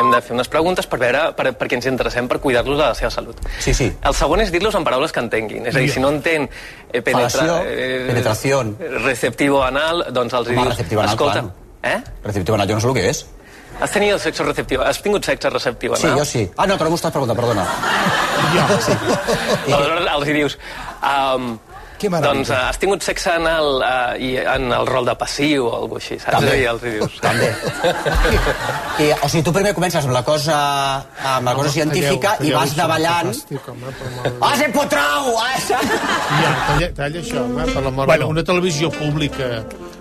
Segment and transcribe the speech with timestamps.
[0.00, 2.94] Hem de fer unes preguntes per veure per, perquè ens interessem per cuidar-los de la
[2.98, 3.38] seva salut.
[3.62, 3.90] Sí, sí.
[4.02, 5.66] El segon és dir-los en paraules que entenguin.
[5.70, 6.48] És a dir, si no entén
[6.92, 8.74] eh, penetra, Fal·lació, penetración.
[9.04, 10.68] receptivo anal, doncs els Home, dius...
[10.74, 11.94] receptivo anal, Escolta, clar.
[11.94, 12.02] eh?
[12.24, 13.24] Receptiu anal, jo no sé el que és.
[13.80, 14.82] Has tenido sexo receptiu?
[14.86, 16.18] Has tingut sexe receptiu Sí, anal?
[16.20, 16.44] jo sí.
[16.56, 17.64] Ah, no, no m'ho estàs preguntant, perdona.
[18.80, 18.92] Sí.
[19.72, 20.58] Aleshores els dius...
[21.02, 21.54] Um,
[21.98, 22.34] Que meravella.
[22.34, 26.02] doncs uh, has tingut sexe anal uh, i en el rol de passiu o alguna
[26.02, 26.34] així, saps?
[26.36, 26.56] També.
[26.60, 27.16] I els hi dius...
[27.22, 27.50] També.
[29.04, 30.58] I, o sigui, tu primer comences amb la cosa,
[31.34, 33.32] amb la cosa científica i vas davallant...
[34.40, 35.34] Ah, se potrau!
[35.40, 35.78] Ah, se...
[35.78, 38.30] Ja, talla, talla això, home, per l'amor bueno.
[38.34, 39.50] una televisió pública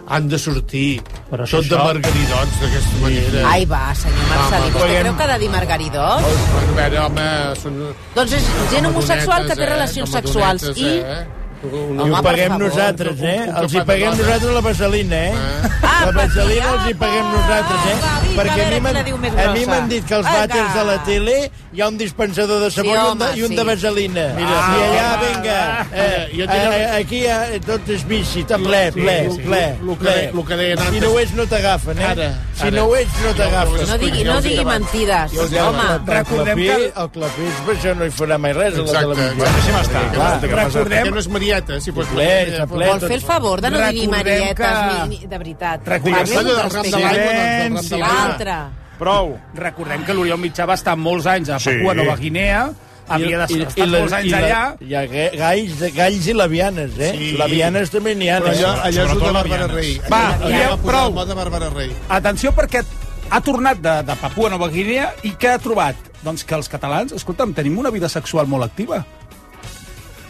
[0.07, 3.45] han de sortir Però tot de això- margaridots d'aquesta manera.
[3.51, 6.27] Ai, va, senyor Marcelí, Home, vostè creu que ha de dir margaridor?
[6.33, 7.29] A veure, home,
[7.61, 7.79] són...
[8.17, 10.19] Doncs és gent homosexual que té Amadonetes, relacions eh?
[10.19, 10.91] sexuals i...
[10.99, 11.23] Eh?
[11.63, 12.67] I ho paguem favor.
[12.67, 13.41] nosaltres, eh?
[13.47, 15.33] Un- un Els hi paguem nosaltres la vaselina, eh?
[15.81, 17.97] Ah, La vaselina els hi paguem nosaltres, eh?
[18.33, 20.31] Perquè a a mi m'han dit que Vinga.
[20.33, 23.43] vàters de la tele hi ha un dispensador de sabó Sí, i, un de, i
[23.43, 24.25] un de vaselina.
[24.35, 28.43] Mira, I allà, ah, vinga, eh, jo tenia- eh, aquí hi ha, tot és bici,
[28.43, 30.11] ple, ple, sí, ple, lo que ple.
[30.15, 31.01] de- lo que deien Si antes.
[31.01, 32.05] no ho ets, no t'agafen, eh?
[32.05, 32.71] Ara, Si ara.
[32.71, 33.87] no ho ets, no t'agafen.
[33.87, 35.99] No digui, no digui mentides, home.
[36.05, 36.91] Recordem que...
[36.95, 39.15] El clapís, per això no hi farà mai res a la Exacte.
[39.15, 40.55] televisió.
[40.55, 41.03] Recordem...
[41.03, 42.87] Que no és Marieta, si fos ple, està ple.
[42.89, 45.85] Vol fer el favor de no dir marietes, que- ni, de veritat.
[45.87, 48.07] Recordem que del ram de l'aigua, doncs, del ram de l'aigua.
[48.07, 48.55] L'altre.
[48.97, 49.37] Prou.
[49.55, 52.71] Recordem que l'Oriol Mitjà va estar molts anys a Papua Nova Guinea,
[53.07, 57.11] havia d'estar molts anys i la- allà, Hi ha ga- galls, galls i labianes, eh?
[57.17, 57.31] Sí.
[57.37, 58.39] Labianes també n'hi ha.
[58.39, 59.67] Però allò, allò és de la Bàrbara.
[59.67, 60.01] Rei.
[60.09, 61.25] Va, allò, ja, allò va posar prou.
[61.27, 61.91] de Bàrbara Rei.
[62.09, 62.83] atenció perquè
[63.29, 65.95] ha tornat de, de Papua Nova Guinea i què ha trobat?
[66.23, 69.03] Doncs que els catalans, escolta'm, tenim una vida sexual molt activa.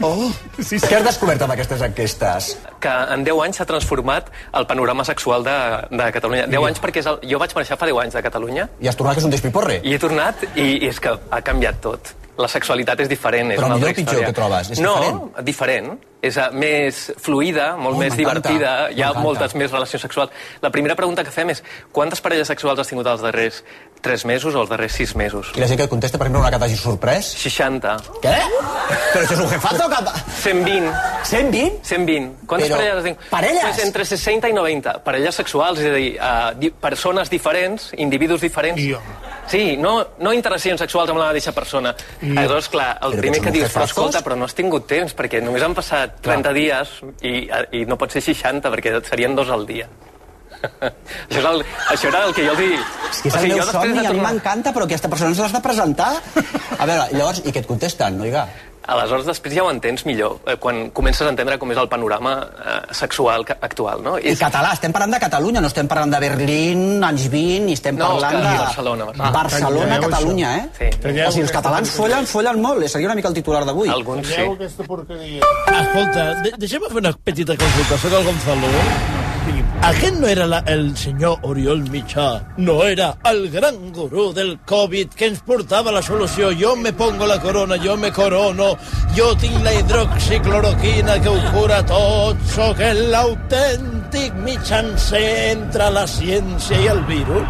[0.01, 0.31] Oh.
[0.59, 2.53] Sí, Què has descobert amb aquestes enquestes?
[2.83, 5.53] que en 10 anys s'ha transformat el panorama sexual de,
[5.91, 6.47] de Catalunya.
[6.51, 8.97] 10 anys perquè és el, jo vaig marxar fa 10 anys de Catalunya I has
[8.99, 9.79] tornat que és un despiporre?
[9.83, 12.11] i he tornat i, i és que ha canviat tot.
[12.35, 14.71] La sexualitat és diferent, és Però una millor altra o pitjor que trobes?
[14.73, 15.45] És no, diferent?
[15.45, 15.91] diferent.
[16.23, 20.31] És uh, més fluida, molt Oh, més divertida, hi ha moltes més relacions sexuals.
[20.63, 21.61] La primera pregunta que fem és
[21.91, 23.61] quantes parelles sexuals has tingut els darrers
[24.03, 25.51] 3 mesos o els darrers 6 mesos?
[25.55, 27.31] I la gent que et contesta, per exemple, una que t'hagi sorprès?
[27.39, 27.95] 60.
[28.23, 28.35] Què?
[29.13, 29.87] Però això és un jefazo?
[29.89, 30.01] Que...
[30.43, 30.91] 120.
[31.31, 31.79] 120?
[31.87, 32.31] 120.
[32.45, 33.27] Quantes Però, parelles tingut?
[33.31, 33.63] parelles?
[33.69, 34.97] Pues entre 60 i 90.
[35.07, 38.81] Parelles sexuals, és a dir, uh, di persones diferents, individus diferents.
[38.83, 39.01] I jo.
[39.47, 41.95] Sí, no, no interaccions sexuals amb la mateixa persona.
[42.21, 45.15] Aleshores, clar, el Però primer que que dius, però escolta, però no has tingut temps,
[45.15, 46.93] perquè només han passat 30 dies
[47.27, 47.49] i,
[47.79, 49.89] i no pot ser 60, perquè serien dos al dia.
[50.63, 51.63] Això, és el,
[51.93, 52.91] això era el que jo els dic.
[53.13, 55.33] És que és el meu jo després somni, de a mi m'encanta, però aquesta persona
[55.33, 56.11] ens l'has de presentar.
[56.77, 58.47] A veure, llavors, i què et contesten, noiga?
[58.83, 62.33] Aleshores, després ja ho entens millor, eh, quan comences a entendre com és el panorama
[62.43, 64.17] eh, sexual actual, no?
[64.19, 67.95] I català, estem parlant de Catalunya, no estem parlant de Berlín, anys 20, i estem
[67.95, 68.57] No, parlant de...
[68.59, 69.31] Barcelona, Barcelona.
[69.39, 70.69] Barcelona, Talleu Catalunya, eh?
[70.81, 70.91] Sí.
[70.99, 72.91] Talleu O sigui, els catalans follen, follen molt, eh?
[72.91, 73.87] seria una mica el titular d'avui.
[73.87, 74.35] Alguns sí.
[74.41, 75.53] Veieu aquesta porqueria?
[75.79, 78.03] Escolta, de deixem fer una petita consulta.
[78.03, 79.22] Soc el Gonzalo.
[79.83, 85.11] Aquest no era la, el senyor Oriol Mitjà, no era el gran gurú del Covid
[85.11, 86.53] que ens portava la solució.
[86.55, 88.69] Jo me pongo la corona, jo me corono,
[89.17, 92.79] jo tinc la hidroxicloroquina que ho cura tot, sóc
[93.11, 97.43] l'autèntic mitjancer entre la ciència i el virus.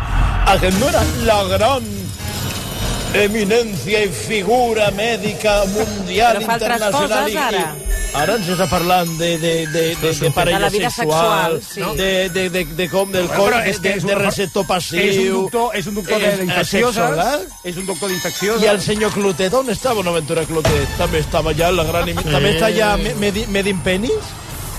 [0.55, 1.85] Aquest no era la gran
[3.13, 7.23] eminencia i figura mèdica mundial Però internacional.
[7.23, 7.59] coses, ara.
[7.79, 11.97] i- Ara ens està parlant de, de, de, de, de parella De sexual, sexual, sí.
[11.97, 14.67] de, de, de, de com, del cor, de, és que de, és de un- receptor
[14.67, 14.99] passiu.
[15.01, 18.61] és un doctor, és un doctor és, d'infeccioses, és un doctor d'infeccioses.
[18.61, 20.93] I el senyor Clotet, on estava Bonaventura Clotet?
[20.97, 22.07] També estava ja la gran...
[22.07, 22.69] imi- També està
[23.17, 24.29] medi, Medin Penis?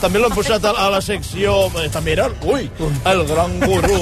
[0.05, 1.55] També l'han posat a, a la secció...
[1.81, 2.67] eh, També era, ui,
[3.09, 4.01] el gran gurú.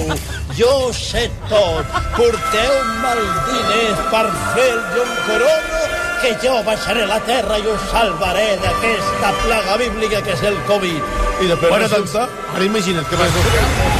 [0.58, 1.94] Jo ho sé tot.
[2.16, 4.24] Porteu-me els diners per
[4.56, 5.82] fer el John Corono
[6.22, 11.02] que jo baixaré la terra i us salvaré d'aquesta plaga bíblica que és el Covid.
[11.42, 12.14] I després Bueno, doncs,
[12.54, 13.32] ara imagina't que vas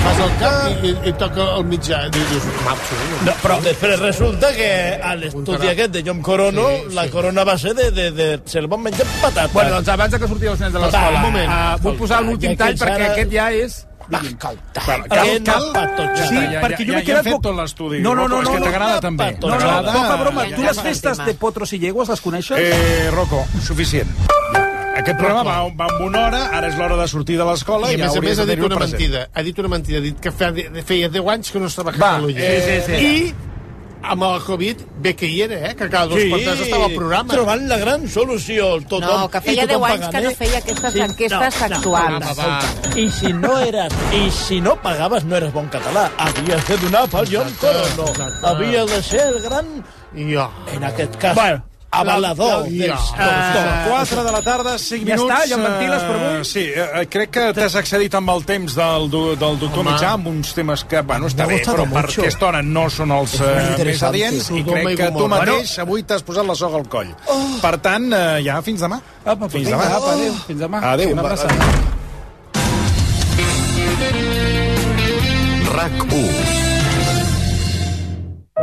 [0.05, 2.05] vas al camp i, i toca el mitjà.
[2.06, 2.99] I dius, marxo.
[3.27, 4.69] No, però després resulta que
[5.03, 6.95] a l'estudi aquest de John Corono, Sí, sí.
[6.95, 9.48] la corona va ser de, de, de se'l van menjar amb patata.
[9.54, 12.77] Bueno, doncs abans de que sortiu els nens de l'escola, uh, vull posar l'últim tall
[12.78, 13.80] perquè ara- aquest ja és...
[14.20, 16.26] Escolta, Cal- cal, cal- cal, patotxa.
[16.28, 17.18] Sí, Ja, perquè jo ja, m'he ja quedat...
[17.18, 18.00] hem fet poc- tot l'estudi.
[18.04, 19.30] No, no, no, És que no, t'agrada no, també.
[19.41, 20.44] No, no, poca broma.
[20.48, 21.24] Ja, Tu ja les ja festes ja.
[21.24, 22.59] de Potros i Llegües les coneixes?
[22.59, 24.09] Eh, Rocco, suficient.
[24.92, 27.94] Aquest programa va, va amb una hora, ara és l'hora de sortir de l'escola I
[27.94, 29.00] a ja més a hauries més ha de dit tenir-ho una present.
[29.00, 29.22] mentida.
[29.32, 29.98] Ha dit una mentida.
[29.98, 32.41] Ha dit que feia, feia 10 anys que no estava a Va, Catalunya.
[32.41, 33.34] eh, I
[34.03, 35.75] amb el Covid bé que hi era, eh?
[35.78, 37.33] Que cada dos sí, per tres estava al programa.
[37.34, 38.69] trobant la gran solució.
[38.89, 40.34] Tothom, No, que feia i tothom 10 anys que pagant, no eh?
[40.43, 42.27] feia aquestes enquestes sexuals.
[42.27, 42.99] Va, va.
[42.99, 46.10] I si no eres, i si no pagaves, no eres bon català.
[46.19, 48.09] Havies de donar pel John Corono.
[48.53, 49.84] Havia de ser el gran,
[50.15, 50.48] I jo.
[50.75, 53.10] en aquest cas, Bueno, avalador la- dels.
[53.86, 55.34] 4 de la tarda, 5 Ja minuts.
[55.34, 56.41] està, ja em ventiles per avui?
[56.41, 59.91] eh, Sí, eh, crec que t'has accedit amb el temps del, del doctor Home.
[59.92, 63.34] Mitjà amb uns temes que, bueno, està bé, però per aquesta hora no són els
[63.41, 67.12] eh, més adients i crec que tu mateix avui t'has posat la soga al coll.
[67.60, 69.00] Per tant, eh, ja, fins demà.
[69.24, 69.84] Apa, fins demà.
[69.97, 70.80] apa, adéu, fins demà.
[70.92, 71.12] Adéu.
[71.12, 71.54] Una abraçada.
[75.72, 76.28] RAC1.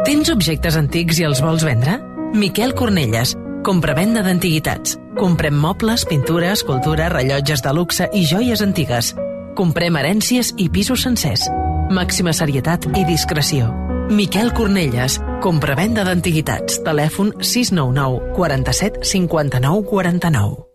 [0.06, 1.98] Tens objectes antics i els vols vendre?
[2.34, 3.34] Miquel Cornelles,
[3.66, 5.00] compra-venda d'antiguitats.
[5.18, 9.16] Comprem mobles, pintures, escultura, rellotges de luxe i joies antigues.
[9.58, 11.48] Comprem herències i pisos sencers.
[11.90, 13.74] Màxima serietat i discreció.
[14.14, 16.84] Miquel Cornelles, compra-venda d'antiguitats.
[16.86, 20.69] Telèfon 699 47 59 49.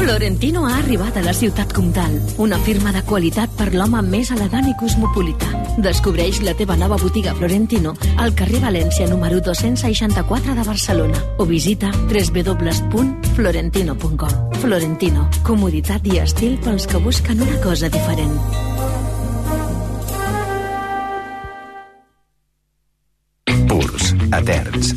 [0.00, 4.64] Florentino ha arribat a la ciutat comtal, una firma de qualitat per l'home més elegant
[4.64, 5.44] i cosmopolita.
[5.76, 11.92] Descobreix la teva nova botiga Florentino al carrer València número 264 de Barcelona o visita
[12.08, 14.32] www.florentino.com.
[14.62, 18.32] Florentino, comoditat i estil pels que busquen una cosa diferent.
[23.68, 24.96] Purs, eterns,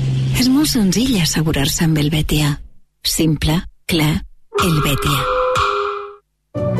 [0.41, 2.55] És molt senzill assegurar-se amb el Betia.
[3.05, 4.23] Simple, clar,
[4.63, 5.19] el Betia.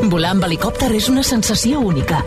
[0.09, 2.23] Volar amb helicòpter és una sensació única.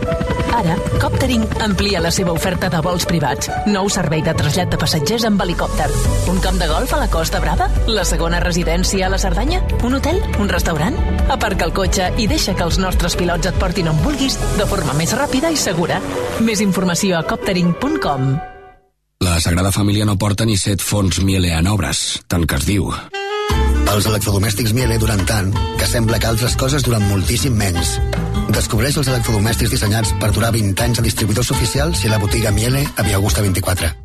[0.55, 3.51] Ara, Coptering amplia la seva oferta de vols privats.
[3.67, 5.89] Nou servei de trasllat de passatgers amb helicòpter.
[6.31, 7.67] Un camp de golf a la Costa Brava?
[7.91, 9.59] La segona residència a la Cerdanya?
[9.83, 10.23] Un hotel?
[10.39, 10.95] Un restaurant?
[11.27, 14.95] Aparca el cotxe i deixa que els nostres pilots et portin on vulguis de forma
[14.95, 15.99] més ràpida i segura.
[16.39, 18.54] Més informació a coptering.com.
[19.19, 22.91] La Sagrada Família no porta ni set fons Miele en obres, tant que es diu.
[23.93, 27.95] Els electrodomèstics Miele duren tant que sembla que altres coses duren moltíssim menys.
[28.51, 32.51] Descobreix els electrodomèstics dissenyats per durar 20 anys a distribuïdors oficials i a la botiga
[32.51, 34.04] Miele a Via Augusta 24.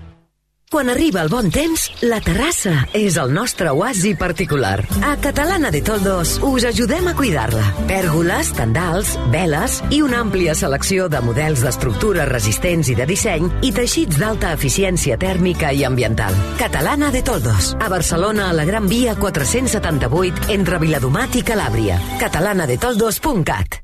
[0.71, 4.77] Quan arriba el bon temps, la terrassa és el nostre oasi particular.
[5.03, 7.65] A Catalana de Toldos us ajudem a cuidar-la.
[7.89, 13.73] Pèrgoles, tendals, veles i una àmplia selecció de models d'estructures resistents i de disseny i
[13.75, 16.39] teixits d'alta eficiència tèrmica i ambiental.
[16.63, 17.75] Catalana de Toldos.
[17.75, 21.99] A Barcelona, a la Gran Via 478, entre Viladomat i Calàbria.
[22.23, 23.81] catalanadetoldos.cat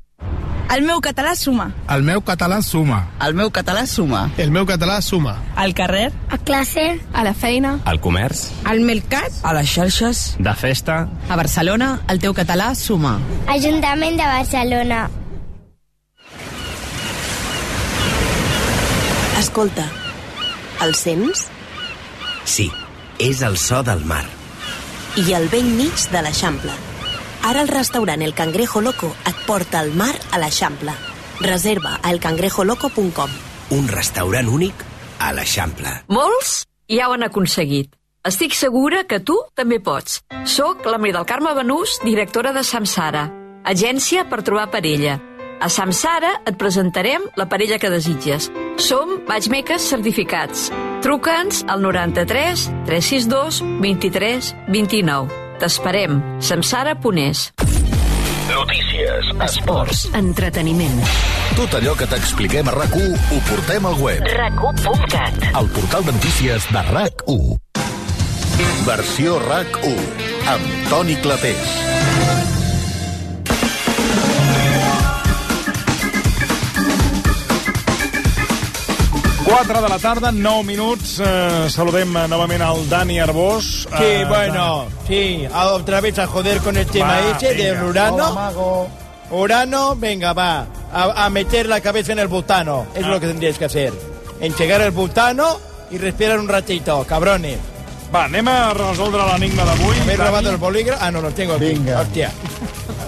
[0.68, 1.70] El meu català suma.
[1.88, 2.98] El meu català suma.
[3.24, 4.26] El meu català suma.
[4.36, 5.38] El meu català suma.
[5.56, 6.10] Al carrer.
[6.28, 7.00] A classe.
[7.14, 7.78] A la feina.
[7.88, 8.50] Al comerç.
[8.68, 9.32] Al mercat.
[9.48, 10.36] A les xarxes.
[10.38, 10.98] De festa.
[11.30, 13.16] A Barcelona, el teu català suma.
[13.48, 15.00] Ajuntament de Barcelona.
[19.38, 19.86] Escolta,
[20.84, 21.46] el sents?
[22.44, 22.68] Sí,
[23.18, 24.24] és el so del mar.
[25.16, 26.74] I al vell mig de l'Eixample.
[27.44, 30.92] Ara el restaurant El Cangrejo Loco et porta al mar a l'Eixample.
[31.40, 33.30] Reserva a elcangrejoloco.com.
[33.70, 34.82] Un restaurant únic
[35.20, 35.92] a l'Eixample.
[36.08, 37.94] Molts ja ho han aconseguit.
[38.28, 40.20] Estic segura que tu també pots.
[40.44, 43.28] Soc la Maria del Carme Benús, directora de Samsara,
[43.64, 45.18] agència per trobar parella.
[45.60, 48.50] A Samsara et presentarem la parella que desitges.
[48.78, 50.68] Som matchmakers certificats.
[51.02, 55.47] Truca'ns al 93 362 23 29.
[55.58, 56.20] T'esperem.
[56.40, 57.52] Samsara.es.
[58.48, 61.02] Notícies, esports, Entreteniment.
[61.58, 64.22] tot allò que t'expliquem a RAC1 ho portem al web.
[64.22, 67.58] RAC1.cat El portal de notícies de RAC1.
[68.86, 69.98] Versió RAC1
[70.54, 71.97] amb Toni Clapés.
[79.48, 81.20] 4 de la tarda, 9 minuts.
[81.24, 83.86] Eh, saludem eh, novament al Dani Arbós.
[83.88, 87.82] Sí, Eh, bueno, sí, otra vez a joder con el tema Va, ese de.
[87.82, 88.26] Urano.
[88.28, 88.88] Hola,
[89.30, 90.66] Urano, venga, va.
[90.92, 92.86] a, a meter la cabeza en el butano.
[92.94, 93.92] Es lo que tendríais que hacer.
[94.40, 95.58] Enchegar el butano
[95.90, 97.58] y respirar un ratito, cabrones.
[98.14, 99.96] Va, anem a resoldre l'enigma d'avui.
[100.06, 100.28] ¿Me he Dani.
[100.28, 101.02] robado el bolígrafo?
[101.04, 101.66] Ah, no, lo tengo aquí.
[101.66, 102.00] Vinga.
[102.00, 102.30] Hostia.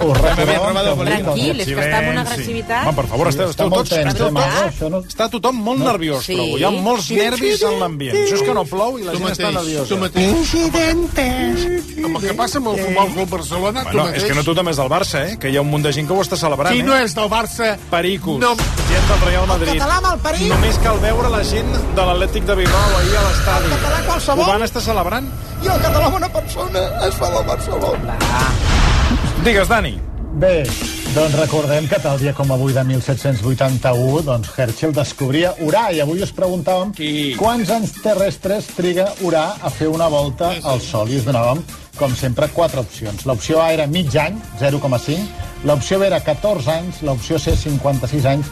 [0.00, 1.04] Us recordem el.
[1.10, 2.86] Tranquil, és que està amb una agressivitat.
[2.86, 3.90] Home, per favor, Sí, esteu, esteu tots...
[3.90, 6.34] tens, Esteu eh, tots no- està tothom molt nerviós, Sí.
[6.34, 6.58] trobo.
[6.58, 8.16] Hi ha molts nervis en l'ambient.
[8.16, 9.88] Això és que no plou i la Tu gent està nerviosa.
[9.88, 10.30] tu mateix.
[10.40, 11.84] Incidentes.
[12.02, 14.22] Com el que passa amb el Futbol Club Barcelona, tu Bueno, mateix.
[14.22, 15.38] és que no tothom és del Barça, eh?
[15.38, 16.84] Que hi ha un munt de gent que ho està celebrant, Qui eh?
[16.84, 17.76] no és del Barça...
[17.90, 18.54] Pericos, No.
[18.56, 19.74] gent del Real Madrid.
[19.80, 20.48] català amb el peric.
[20.48, 23.64] Només cal veure la gent de l'Atlètic de Bilbao ahir a l'estadi.
[23.66, 24.44] El català qualsevol.
[24.44, 25.28] Ho van estar celebrant.
[25.62, 28.16] I el català bona persona es fa del Barcelona.
[29.44, 29.94] Digues, Dani.
[30.40, 30.62] Bé,
[31.14, 36.22] doncs recordem que tal dia com avui de 1781, doncs Herschel descobria Urà, i avui
[36.22, 37.34] us preguntàvem Sí.
[37.38, 41.62] quants anys terrestres triga Urà a fer una volta al Sol, i us donàvem,
[41.98, 43.26] com sempre, quatre opcions.
[43.26, 45.26] L'opció A era mig any, 0,5,
[45.64, 48.46] l'opció B era 14 anys, l'opció C 56 anys,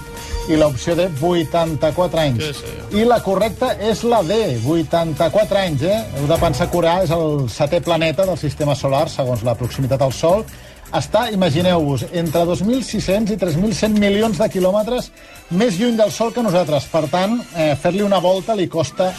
[0.48, 2.44] i l'opció D 84 anys.
[2.44, 3.00] Sí, sí.
[3.00, 6.04] I la correcta és la D, 84 anys, eh?
[6.16, 10.02] Heu de pensar que Urà és el setè planeta del sistema solar, segons la proximitat
[10.02, 10.44] al Sol.
[10.88, 15.10] Està, imagineu-vos, entre 2.600 i 3.100 milions de quilòmetres
[15.50, 16.86] més lluny del Sol que nosaltres.
[16.88, 19.10] Per tant, eh, fer-li una volta li costa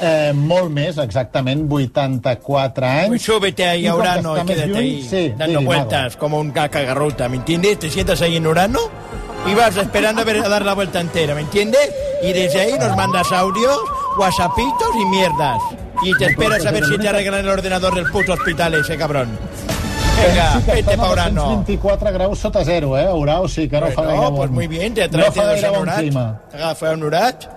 [0.00, 3.08] eh, molt més, exactament 84 anys.
[3.12, 6.50] Pues súbete ahí a Urano y quédate lluny, ahí sí, dando digui, vueltas como un
[6.50, 7.78] cacagarruta, ¿me entiendes?
[7.78, 8.80] Te sientas ahí en Urano
[9.46, 11.92] y vas esperando a, ver, a dar la vuelta entera, ¿me entiendes?
[12.22, 13.78] Y desde ahí nos mandas audios,
[14.18, 15.58] whatsappitos y mierdas.
[16.02, 19.47] Y te esperas a ver si te arreglan el ordenador del puto hospital ese, cabrón.
[20.18, 21.44] Venga, vete pa Urano.
[21.66, 24.36] 224 graus sota zero, eh, Urà, o sigui que no fa gaire bon...
[24.36, 26.16] pues muy bien, te no atraes fa dos anorats.
[26.54, 27.48] Agafa un orat.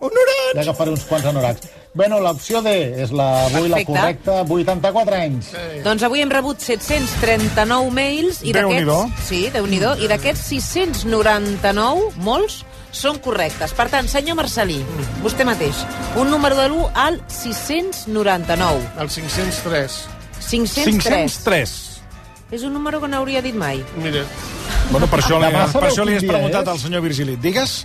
[0.00, 0.12] Un
[0.54, 1.68] Ja agafaré uns quants anoracs.
[1.96, 5.48] Bueno, l'opció D és la, avui la correcta, 84 anys.
[5.84, 9.22] Doncs avui hem rebut 739 mails i d'aquests...
[9.24, 12.60] Sí, déu nhi I d'aquests 699, molts,
[12.92, 13.72] són correctes.
[13.76, 14.82] Per tant, senyor Marcelí,
[15.24, 15.80] vostè mateix,
[16.20, 18.92] un número de l'1 al 699.
[19.00, 20.15] El 503.
[20.48, 21.02] 503.
[21.02, 21.76] 503.
[22.52, 23.80] És un número que no hauria dit mai.
[23.98, 24.22] Mira.
[24.92, 26.68] Bueno, per això, li, Demà per això li has preguntat és?
[26.68, 27.34] al senyor Virgili.
[27.42, 27.80] Digues?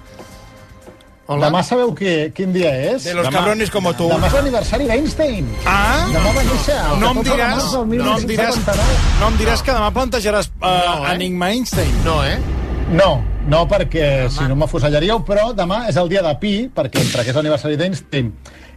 [1.32, 1.48] Hola.
[1.48, 3.06] Demà sabeu que, quin dia és?
[3.08, 3.40] De los Demà.
[3.40, 4.10] cabrones como tú.
[4.12, 5.48] Demà és l'aniversari d'Einstein.
[5.66, 6.06] Ah!
[6.12, 8.98] Demà va néixer el No em 14 de diràs, no em diràs, 1879.
[9.22, 11.14] no em diràs que demà plantejaràs uh, No, eh?
[11.16, 11.94] Enigma Einstein.
[12.06, 12.36] No, eh?
[12.92, 13.12] No,
[13.48, 17.32] no, perquè si no m'afusellaríeu, però demà és el dia de Pi, perquè entre que
[17.32, 18.34] és l'aniversari d'Einstein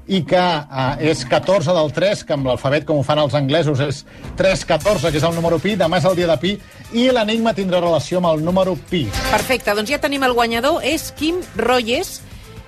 [0.07, 3.81] i que uh, és 14 del 3, que amb l'alfabet, com ho fan els anglesos,
[3.81, 4.03] és
[4.37, 6.53] 314, que és el número pi, demà és el dia de Pi,
[6.93, 9.07] i l'enigma tindrà relació amb el número Pi.
[9.31, 12.19] Perfecte, doncs ja tenim el guanyador, és Quim Royes,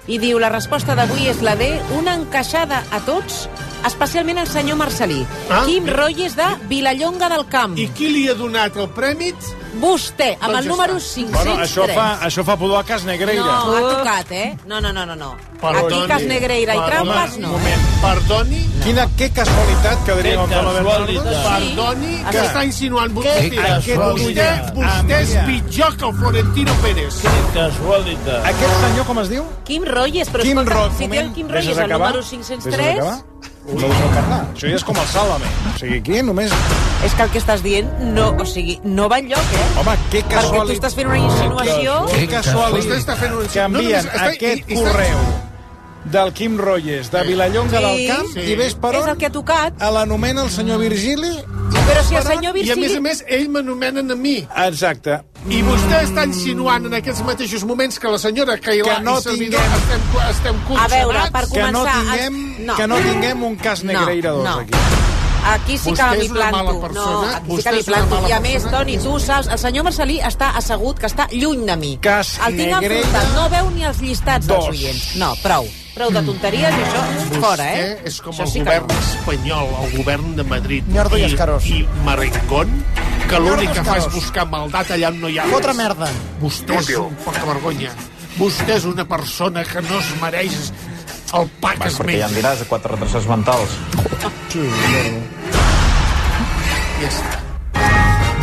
[0.06, 3.46] i diu la resposta d'avui és la D, una encaixada a tots,
[3.86, 5.26] especialment al senyor Marcelí.
[5.50, 5.62] Ah?
[5.66, 7.76] Quim Royes de Vilallonga del Camp.
[7.78, 9.36] I qui li ha donat el prèmit?
[9.76, 11.14] Vostè, amb Doncs el número està.
[11.16, 11.44] 503.
[11.44, 13.44] Bueno, això fa, això fa pudor a Cas Negreira.
[13.44, 14.56] No, ha tocat, eh?
[14.66, 15.14] No, no, no, no.
[15.14, 15.34] no.
[15.60, 17.48] Aquí Cas Negreira i Perdoni, trampes, no.
[17.48, 21.24] Un moment, perdoni, Quina, que casualitat que diria Que casualitat.
[21.24, 21.48] Bernardo.
[21.48, 22.24] perdoni, Sí.
[22.30, 23.50] que està insinuant vostè.
[23.50, 24.74] Que Aquest vostè, casualitat.
[24.74, 27.14] vostè és Ah, pitjor que el Florentino Pérez.
[27.54, 28.46] Casualitat.
[28.46, 29.44] Aquest senyor com es diu?
[29.64, 32.08] Quim Royes, però Quim escolta, Ro- si té el deixes Royes el acabar?
[32.14, 33.24] número Deixes 503,
[33.66, 34.40] No deixeu parlar.
[34.54, 35.48] Això ja és com el Sálvame.
[35.74, 36.52] O sigui, aquí només...
[37.04, 39.64] és que el que estàs dient no, o sigui, no va enlloc, eh?
[39.80, 40.76] Home, que Perquè tu casualitat.
[40.76, 41.96] estàs fent una insinuació...
[42.12, 42.78] Que casualitat.
[42.78, 43.48] Vostè està fent un...
[43.52, 45.18] Que envien no, està- aquest i- i correu
[46.06, 48.40] del Quim Royes, de Vilallonga del Camp, Sí.
[48.52, 49.82] i ves per És on el que ha tocat.
[49.82, 51.32] a l'anomena el senyor Virgili.
[51.86, 53.00] Però si el senyor I a més a Virgili...
[53.04, 54.36] més, ell m'anomenen a mi.
[54.66, 55.20] Exacte.
[55.46, 59.22] I vostè està insinuant en aquests mateixos moments que la senyora Cailà Que no i
[59.22, 61.52] servidor tinguem- estem, estem A veure, per conxabats.
[61.52, 62.00] Que no començar...
[62.02, 62.76] tinguem, no.
[62.80, 64.56] que no tinguem un cas No, Negreira 2 no.
[64.60, 64.74] aquí.
[65.46, 66.80] Aquí sí que m'hi planto.
[66.80, 68.20] persona, No, aquí sí vostè que m'hi planto.
[68.28, 68.64] I a més.
[68.66, 71.92] Toni, tu saps, el senyor Marcelí està assegut, que està lluny de mi.
[72.02, 74.74] Cas el tinc Negrera enfrontat, no veu ni els llistats dels dos.
[74.74, 75.12] oients.
[75.22, 75.68] No, prou.
[75.96, 77.02] Prou de tonteries i això,
[77.40, 77.84] fora, eh?
[77.96, 78.96] Vostè és com això el sí que govern no.
[79.00, 80.90] espanyol, el govern de Madrid.
[80.92, 81.64] Ñordo i I, escarós.
[81.72, 82.74] I Maricón,
[83.30, 85.78] que l'únic que fa és buscar maldat allà on no hi ha Fotre res.
[85.80, 86.10] merda.
[86.42, 87.94] Vostè és un porta vergonya.
[88.36, 90.58] Vostè és una persona que no es mereix
[91.34, 92.28] el pa que es Perquè ja menja.
[92.28, 93.70] em diràs, quatre retrasats mentals.
[97.00, 97.45] Ja està.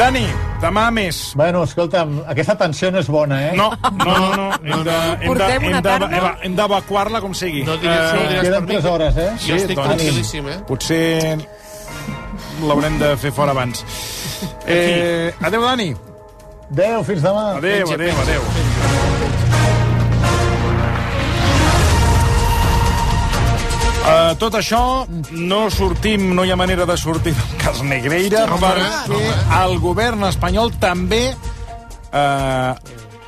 [0.03, 0.25] Dani,
[0.59, 1.17] demà més.
[1.39, 3.51] Bueno, escolta'm, aquesta tensió no és bona, eh?
[3.55, 3.69] No,
[4.01, 4.47] no, no, no.
[4.73, 6.09] Hem de- hem de- hem de- tarda.
[6.17, 7.63] eva- hem d'evacuar-la com sigui.
[7.63, 8.81] No diràs, no diràs Queden per mi.
[8.81, 9.29] 3 hores, eh?
[9.45, 10.57] Jo estic doncs, tranquil·líssim, eh?
[10.67, 11.37] Potser
[12.67, 13.85] l'haurem de fer fora abans.
[14.67, 15.93] Eh, adéu, Dani.
[16.73, 17.45] Adéu, fins demà.
[17.61, 18.39] Adéu, Penja, adéu, penja,
[24.03, 24.79] Uh, tot això,
[25.31, 29.37] no sortim, no hi ha manera de sortir del cas Negreira, Home, perquè home.
[29.61, 31.21] el govern espanyol també
[32.11, 32.73] uh,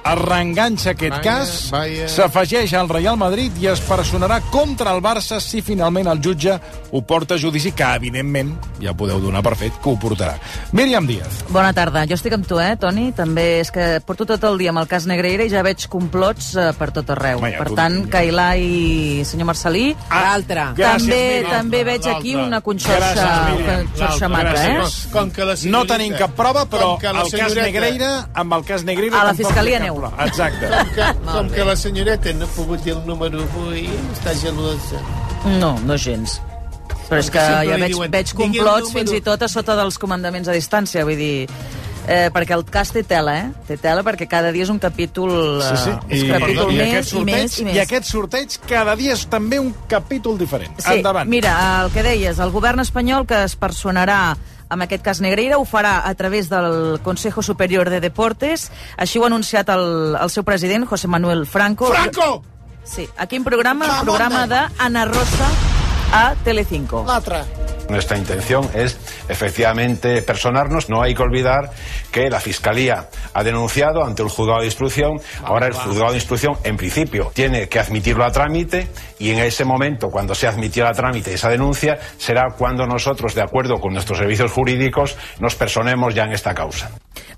[0.06, 5.40] es reenganxa aquest Vaya, cas, s'afegeix al Real Madrid i es personarà contra el Barça
[5.42, 6.60] si finalment el jutge
[6.92, 10.36] ho porta a judici, que evidentment ja podeu donar per fet que ho portarà.
[10.78, 11.42] Míriam Díaz.
[11.50, 12.06] Bona tarda.
[12.08, 13.12] Jo estic amb tu, eh, Toni?
[13.18, 16.54] També és que porto tot el dia amb el cas Negreira i ja veig complots
[16.56, 17.40] eh, per tot arreu.
[17.40, 19.96] Home, ja, per com- tant, Cailà i senyor Marcelí...
[20.12, 20.68] L'altre.
[20.78, 21.52] gràcies, també, Míriam.
[21.52, 22.48] també veig aquí L'altre.
[22.48, 23.28] una conxorxa,
[23.66, 24.78] conxorxa maca, eh?
[24.78, 25.12] Gràcies.
[25.12, 28.84] Com que la No tenim cap prova, però com el cas Negreira, amb el cas
[28.84, 29.20] Negreira...
[29.22, 29.95] A la fiscalia aneu.
[29.96, 30.26] Prova.
[30.26, 30.68] Exacte.
[30.70, 35.02] Com que, com que la senyoreta no ha pogut dir el número avui, està gelosa.
[35.60, 36.40] No, no gens.
[37.10, 39.00] Però és que ja veig, diuen, veig "Digui el complots número".
[39.00, 41.48] fins i tot a sota dels comandaments a distància, vull dir...
[42.08, 43.46] Eh, perquè el cas té tela, eh?
[43.66, 45.32] Té tela perquè cada dia és un capítol,
[45.66, 45.90] Sí, sí.
[46.14, 47.76] eh, un capítol i, més aquest i sorteig, més i més.
[47.76, 50.70] I aquest sorteig cada dia és també un capítol diferent.
[50.78, 51.28] Sí, Endavant.
[51.28, 54.38] mira, el que deies, el govern espanyol que es personarà
[54.70, 58.72] amb aquest cas Negreira ho farà a través del Consejo Superior de Deportes.
[58.98, 61.92] Així ho ha anunciat el, el seu president, José Manuel Franco.
[61.94, 62.44] Franco!
[62.86, 63.90] Sí, a quin programa?
[64.00, 65.75] El programa de Ana Rosa
[66.12, 67.04] a Telecinco.
[67.06, 67.44] L'altre.
[67.90, 68.98] Nuestra intención es
[69.30, 70.90] efectivamente personarnos.
[70.90, 71.72] No hay que olvidar
[72.12, 75.20] que la Fiscalía ha denunciado ante el juzgado de instrucción.
[75.44, 78.88] Ahora el juzgado de instrucción, en principio, tiene que admitirlo a trámite
[79.20, 83.42] y en ese momento, cuando se admitió a trámite esa denuncia, será cuando nosotros, de
[83.42, 86.90] acuerdo con nuestros servicios jurídicos, nos personemos ya en esta causa.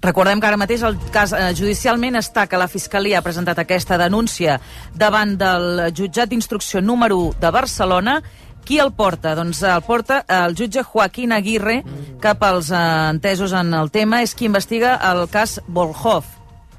[0.02, 3.98] Recordem que ara mateix el cas eh, judicialment està que la Fiscalia ha presentat aquesta
[3.98, 4.60] denúncia
[4.94, 8.20] davant del jutjat d'instrucció número 1 de Barcelona.
[8.68, 9.32] Qui el porta?
[9.38, 11.82] Doncs el porta el jutge Joaquín Aguirre,
[12.22, 12.84] que pels eh,
[13.14, 16.26] entesos en el tema és qui investiga el cas Volhov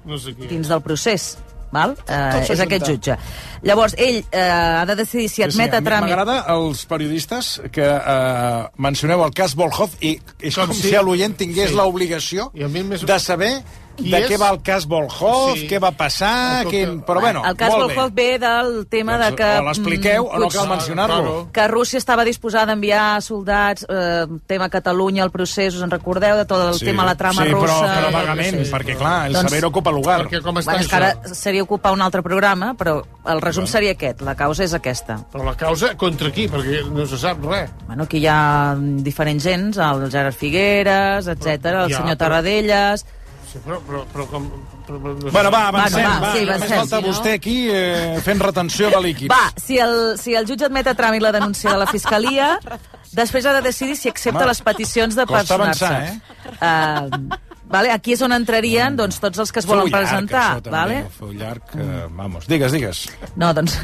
[0.04, 0.47] No sé qui.
[0.50, 1.38] dins del procés.
[1.73, 1.90] Val?
[2.09, 3.14] Eh, és aquest jutge.
[3.61, 6.09] Llavors, ell eh, ha de decidir si admet a tràmit...
[6.09, 10.95] M'agrada els periodistes que eh, mencioneu el cas Volhov i és com, Com si, si-
[11.04, 11.76] l'oient tingués sí.
[11.76, 13.50] l'obligació de saber
[13.99, 14.28] Qui de és?
[14.31, 15.67] què va el cas Volhov, Sí.
[15.69, 17.00] què va passar, Escolta, quin...
[17.02, 17.71] però bueno, el cas.
[17.75, 19.49] Volhov ve del tema de Doncs, que...
[19.59, 21.49] o l'expliqueu mm, o no Puig- cal mencionar-lo.
[21.52, 26.37] que Rússia estava disposada a enviar soldats, eh, tema Catalunya, el procés, us en recordeu
[26.37, 27.75] de tot el Sí, tema, la trama sí, russa?
[27.75, 28.73] però, però el vagament, procés?
[28.73, 30.21] perquè clar, el Doncs- saber ocupa lugar.
[30.28, 31.02] Perquè com està Bueno, és que això?
[31.26, 35.19] ara seria ocupar un altre programa, però el resum seria aquest, la causa és aquesta.
[35.33, 36.47] Però la causa contra qui?
[36.49, 37.71] Perquè no se sap res.
[37.88, 43.04] Bueno, aquí hi ha diferents gens, el Gerard Figueres, etc, el Ja, senyor però- Tarradellas...
[43.49, 44.47] Sí, però, però, però com...
[44.87, 47.08] Però, però, no Bueno, va, Bueno, avancem, va, va, sí, només avancem, falta si no-
[47.08, 49.32] vostè aquí eh, fent retenció de líquids.
[49.32, 52.50] Va, si el, si el jutge admet a tràmit la denúncia de la Fiscalia,
[53.17, 55.87] després ha de decidir si accepta Home, les peticions de costa personar-se.
[55.87, 56.58] avançar, eh?
[56.61, 57.39] Uh,
[57.73, 60.45] vale, aquí és on entrarien doncs, tots els que es volen llarg, presentar.
[60.58, 61.00] això, també, vale?
[61.19, 62.47] Feu llarg, eh, vamos.
[62.49, 63.06] Digues, digues.
[63.37, 63.78] No, doncs...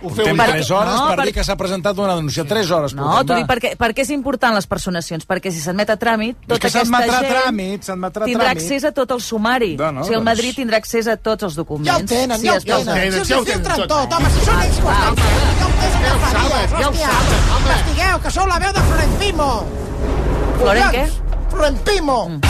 [0.00, 2.44] Portem Per- 3 hores no, per per- dir que s'ha presentat una denúncia.
[2.44, 2.94] 3 hores.
[2.94, 6.36] No, portem, t'ho dic perquè, perquè és important les personacions, perquè si s'admet a tràmit,
[6.46, 8.62] tota que aquesta s'admetrà gent tràmit, s'admetrà tindrà tràmit.
[8.64, 9.76] accés a tot el sumari.
[9.76, 11.90] No, no, o sigui, el doncs- Madrid tindrà accés a tots els documents.
[11.90, 13.12] Ja ho tenen, si ja ho tenen.
[13.24, 13.88] Si ja ho us filtren tot.
[13.88, 15.58] tot, home, si són ells que ho estan fent.
[15.60, 17.60] Ja ho tenen, Ja ho saben, ja ho saben, home.
[17.60, 19.66] Investigueu, que sou la veu de Florentino.
[20.60, 21.06] Florent què?
[21.50, 22.28] Florentino.
[22.28, 22.40] Mm.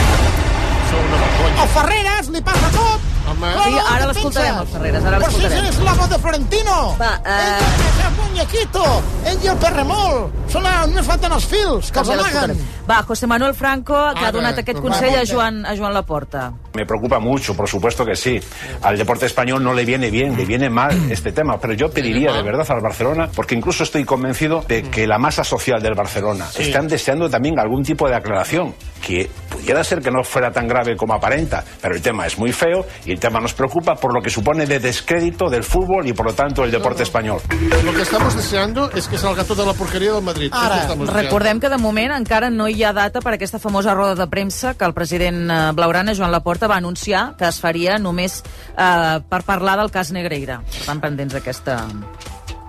[1.61, 2.99] O Ferreras, li passa tot.
[3.29, 3.47] Home.
[3.63, 5.69] Sí, ara l'escoltarem, el Ferreras, ara Però si l'escoltarem.
[5.69, 6.77] és la voz de Florentino.
[6.99, 8.83] Va, eh, Ell és el muñequito.
[9.25, 10.29] Ell i el perremol.
[10.51, 10.85] Són la...
[10.87, 12.55] només falten els fils, que els amaguen.
[12.89, 15.23] Va, José Manuel Franco, que ha donat aquest va, consell a.
[15.25, 16.51] Joan, a Joan Laporta.
[16.73, 18.39] Me preocupa mucho, por supuesto que sí.
[18.81, 22.33] Al deporte español no le viene bien, le viene mal este tema, pero yo pediría
[22.33, 26.47] de verdad al Barcelona, porque incluso estoy convencido de que la masa social del Barcelona
[26.57, 28.73] están deseando también algún tipo de aclaración,
[29.05, 32.51] que pudiera ser que no fuera tan grave como aparenta, pero el tema es muy
[32.51, 36.13] feo y el tema nos preocupa por lo que supone de descrédito del fútbol y
[36.13, 37.41] por lo tanto el deporte español.
[37.83, 40.51] Lo que estamos deseando es que salga toda la porquería del Madrid.
[40.53, 41.11] Ara, deseando.
[41.11, 44.73] Recordem que de moment encara no hi ha data per aquesta famosa roda de premsa
[44.75, 48.41] que el president eh, Blaurana, Joan Laporta, va anunciar que es faria només
[48.77, 50.61] eh, per parlar del cas Negreira.
[50.71, 51.81] Per tant, pendents d'aquesta...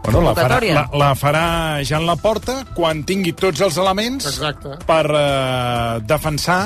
[0.02, 1.44] Bueno, la farà, la, la farà
[1.86, 4.74] Jan Laporta quan tingui tots els elements Exacte.
[4.88, 6.62] per eh, defensar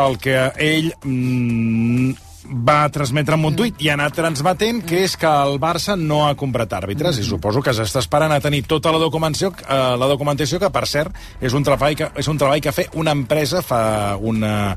[0.00, 5.16] el que ell mm, va transmetre en un tuit i ha anat transmetent, que és
[5.20, 8.92] que el Barça no ha comprat àrbitres, i suposo que s'està esperant a tenir tota
[8.92, 12.60] la documentació, eh, la documentació que, per cert, és un treball que, és un treball
[12.60, 14.76] que ha fet una empresa fa una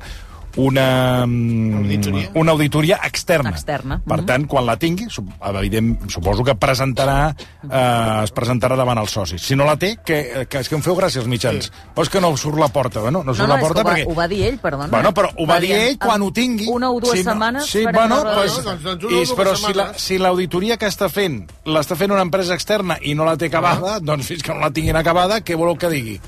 [0.55, 2.29] una, mm, Auditoria?
[2.35, 3.49] una auditoria externa.
[3.49, 4.01] Externa.
[4.05, 4.25] Per Mhm.
[4.25, 5.07] tant, quan la tingui,
[5.41, 9.41] evident, suposo que presentarà, eh, es presentarà davant els socis.
[9.41, 11.65] Si no la té, que, que és que em feu gràcia els mitjans.
[11.65, 11.71] Sí.
[11.95, 12.99] Però és que no surt la porta.
[12.99, 14.05] Bueno, no surt no, la és porta ho va, perquè...
[14.07, 14.87] ho va dir ell, perdona.
[14.87, 16.67] Bueno, però ho va dir ell quan ho tingui.
[16.67, 19.61] Una o dues Sí, no, setmanes sí, farem bueno, la pues, doncs, doncs, però si
[19.73, 20.01] la- setmanes.
[20.01, 23.99] si l'auditoria que està fent l'està fent una empresa externa i no la té acabada,
[23.99, 26.19] doncs fins que no la tinguin acabada, què voleu que digui?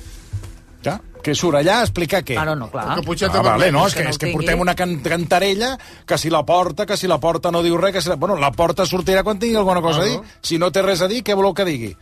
[0.85, 2.35] Ja, que surt allà a explicar què?
[2.37, 2.99] Ara no, clar.
[2.99, 5.71] Que Ah, vale, no, és que, que no és que portem una can cantarella
[6.05, 8.19] que si la porta, que si la porta no diu res, que si la...
[8.21, 10.19] Bueno, la porta sortirà quan tingui alguna cosa a dir.
[10.45, 11.95] Si no té res a dir, què voleu que digui?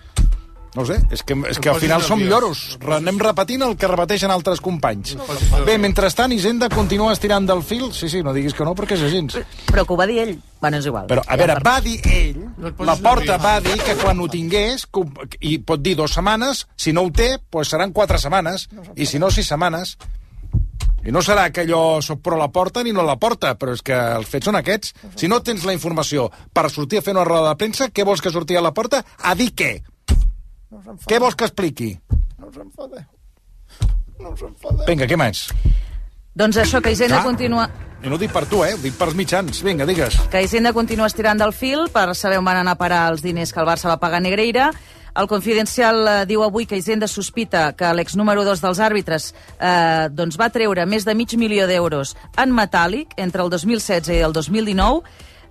[0.74, 2.64] No ho sé, és que, és que al final som lloros.
[2.96, 5.14] Anem repetint el que repeteixen altres companys.
[5.68, 7.92] Bé, mentrestant, Hisenda continua estirant del fil.
[7.94, 9.44] Sí, sí, no diguis que no, perquè és així.
[9.70, 10.34] Però que ho va dir ell.
[10.64, 11.06] Bueno, és igual.
[11.12, 12.42] Però, a veure, va dir ell,
[12.88, 14.88] la porta va dir que quan ho tingués,
[15.42, 19.22] i pot dir dues setmanes, si no ho té, doncs seran quatre setmanes, i si
[19.22, 19.98] no, sis setmanes.
[21.04, 23.84] I no serà que allò soc pro la porta ni no la porta, però és
[23.84, 24.94] que els fets són aquests.
[25.20, 28.24] Si no tens la informació per sortir a fer una roda de premsa, què vols
[28.24, 29.04] que surti a la porta?
[29.20, 29.74] A dir què?
[31.08, 31.90] Què vols que expliqui?
[32.40, 33.04] No us enfadeu.
[34.20, 34.86] No us enfadeu.
[34.88, 35.48] Vinga, què més?
[36.36, 37.24] Doncs això, que Hisenda Ah.
[37.24, 37.70] continua...
[38.04, 38.74] I no ho dic per tu, eh?
[38.76, 39.62] Ho dic pels mitjans.
[39.64, 40.18] Vinga, digues.
[40.30, 43.54] que Hisenda continua estirant del fil per saber on van anar a parar els diners
[43.54, 44.72] que el Barça va pagar a Negreira.
[45.16, 50.10] El Confidencial eh, diu avui que Hisenda sospita que l'ex número 2 dels àrbitres eh,
[50.12, 54.34] doncs va treure més de mig milió d'euros en metàl·lic entre el 2016 i el
[54.34, 55.04] 2019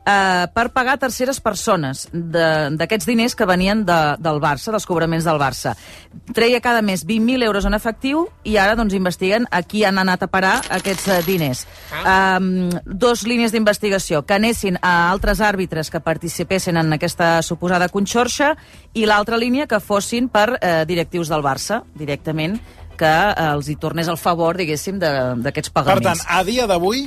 [0.07, 5.25] eh, per pagar terceres persones de- d'aquests diners que venien de, del Barça, dels cobraments
[5.25, 5.75] del Barça.
[6.35, 10.23] Treia cada mes 20.000 euros en efectiu i ara doncs investiguen a qui han anat
[10.23, 11.67] a parar aquests eh, diners.
[12.03, 18.57] Um, dos línies d'investigació, que anessin a altres àrbitres que participessin en aquesta suposada conxorxa
[18.95, 22.59] i l'altra línia que fossin per eh, directius del Barça, directament,
[22.99, 26.23] que eh, els hi tornés el favor, diguéssim, de- d'aquests Per pagaments.
[26.27, 27.07] tant, a dia d'avui,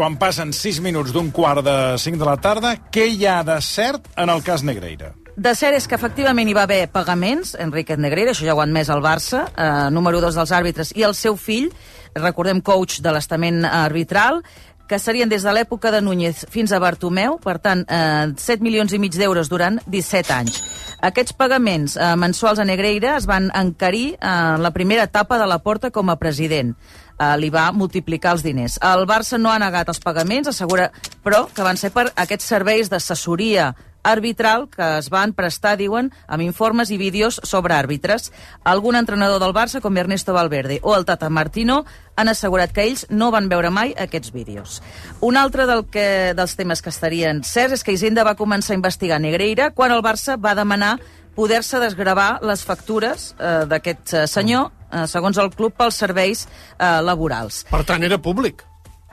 [0.00, 3.58] quan passen 6 minuts d'un quart de 5 de la tarda, què hi ha de
[3.60, 5.10] cert en el cas Negreira?
[5.36, 8.64] De cert és que efectivament hi va haver pagaments, Enrique Negreira, això ja ho ha
[8.64, 11.68] admès el Barça, eh, número 2 dels àrbitres, i el seu fill,
[12.16, 14.40] recordem coach de l'estament arbitral,
[14.90, 18.90] que serien des de l'època de Núñez fins a Bartomeu, per tant, eh, 7 milions
[18.92, 20.56] i mig d'euros durant 17 anys.
[21.00, 25.46] Aquests pagaments eh, mensuals a Negreira es van encarir eh, en la primera etapa de
[25.46, 26.74] la porta com a president.
[27.20, 28.80] Eh, li va multiplicar els diners.
[28.82, 30.90] El Barça no ha negat els pagaments, assegura,
[31.22, 33.70] però que van ser per aquests serveis d'assessoria
[34.02, 38.30] arbitral que es van prestar, diuen, amb informes i vídeos sobre àrbitres.
[38.64, 41.84] Algun entrenador del Barça, com Ernesto Valverde o el Tata Martino,
[42.16, 44.80] han assegurat que ells no van veure mai aquests vídeos.
[45.20, 48.80] Un altre del que, dels temes que estarien certs és que Hisenda va començar a
[48.80, 50.98] investigar Negreira quan el Barça va demanar
[51.34, 56.98] poder-se desgravar les factures eh, d'aquest eh, senyor, eh, segons el club, pels serveis eh,
[57.06, 57.64] laborals.
[57.70, 58.64] Per tant, era públic.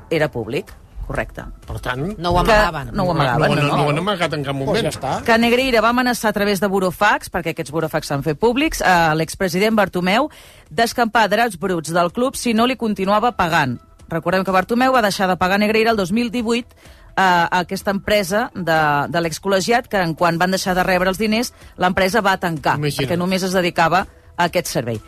[0.10, 0.72] Era públic,
[1.08, 1.46] correcte.
[1.66, 2.04] Per tant...
[2.20, 2.92] No ho amagaven.
[2.94, 3.78] No ho amagaven, no, no, no.
[3.78, 4.76] no ho han amagat en cap moment.
[4.76, 5.14] Pues ja està.
[5.26, 9.16] que Negreira va amenaçar a través de burofax, perquè aquests burofax s'han fet públics, a
[9.18, 10.30] l'expresident Bartomeu
[10.70, 13.80] d'escampar drets bruts del club si no li continuava pagant.
[14.12, 18.78] Recordem que Bartomeu va deixar de pagar Negreira el 2018 a aquesta empresa de,
[19.10, 21.50] de l'excol·legiat que en quan van deixar de rebre els diners
[21.82, 23.00] l'empresa va tancar, Imagina't.
[23.02, 24.08] perquè només es dedicava a
[24.38, 25.02] aquest servei.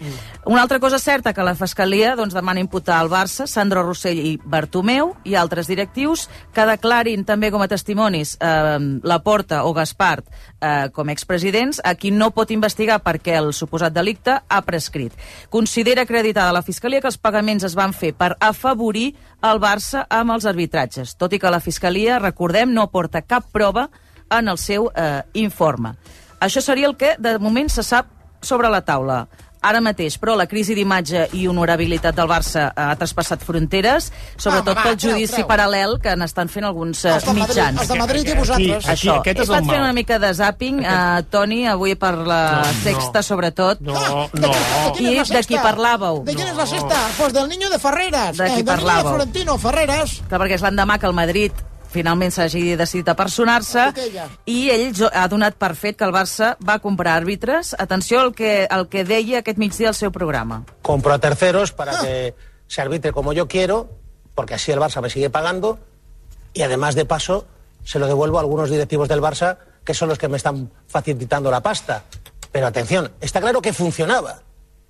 [0.46, 4.34] Una altra cosa certa que la Fiscalia doncs, demana imputar al Barça, Sandro Rossell i
[4.44, 10.90] Bartomeu i altres directius que declarin també com a testimonis eh, Laporta o Gaspart eh,
[10.94, 15.14] com a expresidents a qui no pot investigar perquè el suposat delicte ha prescrit.
[15.50, 19.14] Considera acreditada la Fiscalia que els pagaments es van fer per afavorir
[19.46, 23.90] el Barça amb els arbitratges, tot i que la Fiscalia, recordem, no aporta cap prova
[24.30, 25.96] en el seu eh, informe.
[26.40, 29.28] Això seria el que de moment se sap sobre la taula.
[29.62, 34.06] Ara mateix, però, la crisi d'imatge i honorabilitat del Barça ha traspassat fronteres,
[34.40, 35.48] sobretot Va, va, pel treu, judici treu.
[35.50, 37.82] paral·lel que n'estan fent alguns eh, Els de Madrid, mitjans.
[37.82, 38.86] els de Madrid i vosaltres.
[38.88, 39.84] Aquí, Això, aquest he és el estat fent mal.
[39.84, 43.24] una mica de zapping, eh, Toni, avui per la No, sexta, no.
[43.24, 43.82] sobretot.
[43.82, 44.54] No, ¿De no.
[44.98, 46.24] I de qui parlàveu?
[46.24, 46.96] ¿De quién es la sexta?
[47.18, 48.38] Pues del niño de Ferreras.
[48.38, 49.10] De qui eh, niño de parlàveu?
[49.10, 50.22] Florentino Ferreras.
[50.30, 51.52] Clar, perquè és l'endemà que el Madrid
[51.90, 53.90] finalment s'hagi decidit a personar-se
[54.46, 57.76] i ell ha donat per fet que el Barça va comprar àrbitres.
[57.78, 60.64] Atenció al que, al que deia aquest migdia al seu programa.
[60.82, 62.36] compro a terceros para que
[62.68, 63.90] se arbitre como yo quiero,
[64.36, 65.80] porque así el Barça me sigue pagando,
[66.54, 67.46] y además de paso
[67.84, 71.50] se lo devuelvo a algunos directivos del Barça que son los que me están facilitando
[71.50, 72.04] la pasta.
[72.52, 74.42] Pero atención, está claro que funcionaba,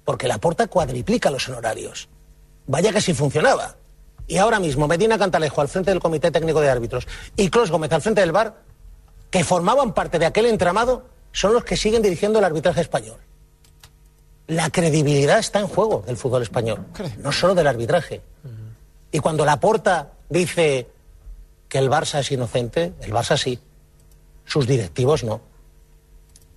[0.03, 2.09] porque la porta cuadriplica los honorarios.
[2.67, 3.75] Vaya que sí funcionaba.
[4.29, 7.91] Y ahora mismo Medina Cantalejo al frente del Comité Técnico de Árbitros y Clos Gómez
[7.91, 8.61] al frente del VAR,
[9.31, 13.17] que formaban parte de aquel entramado, son los que siguen dirigiendo el arbitraje español.
[14.45, 16.85] La credibilidad está en juego del fútbol español,
[17.17, 18.21] no solo del arbitraje.
[19.11, 20.87] Y cuando Laporta dice
[21.67, 23.59] que el Barça es inocente, el Barça sí.
[24.45, 25.41] Sus directivos no.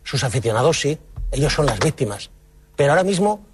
[0.04, 0.98] Sus aficionados sí.
[1.30, 2.30] Ellos son las víctimas.
[2.76, 3.46] Pero ahora mismo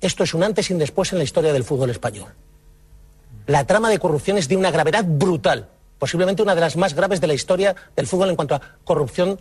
[0.00, 2.32] esto es un antes y un después en la historia del fútbol español.
[3.48, 7.18] La trama de corrupción es de una gravedad brutal, posiblemente una de las más graves
[7.22, 9.40] de la historia del fútbol en cuanto a corrupción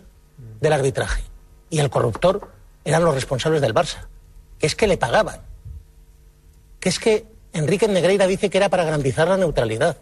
[0.61, 1.23] del arbitraje.
[1.69, 2.49] Y el corruptor
[2.85, 4.07] eran los responsables del Barça,
[4.59, 5.41] que es que le pagaban.
[6.79, 9.97] que es que Enrique Negreira dice que era para garantizar la neutralidad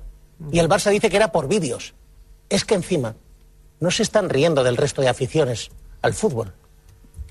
[0.51, 1.95] y el Barça dice que era por vídeos.
[2.49, 3.15] Es que encima
[3.79, 5.71] no se están riendo del resto de aficiones
[6.03, 6.53] al fútbol,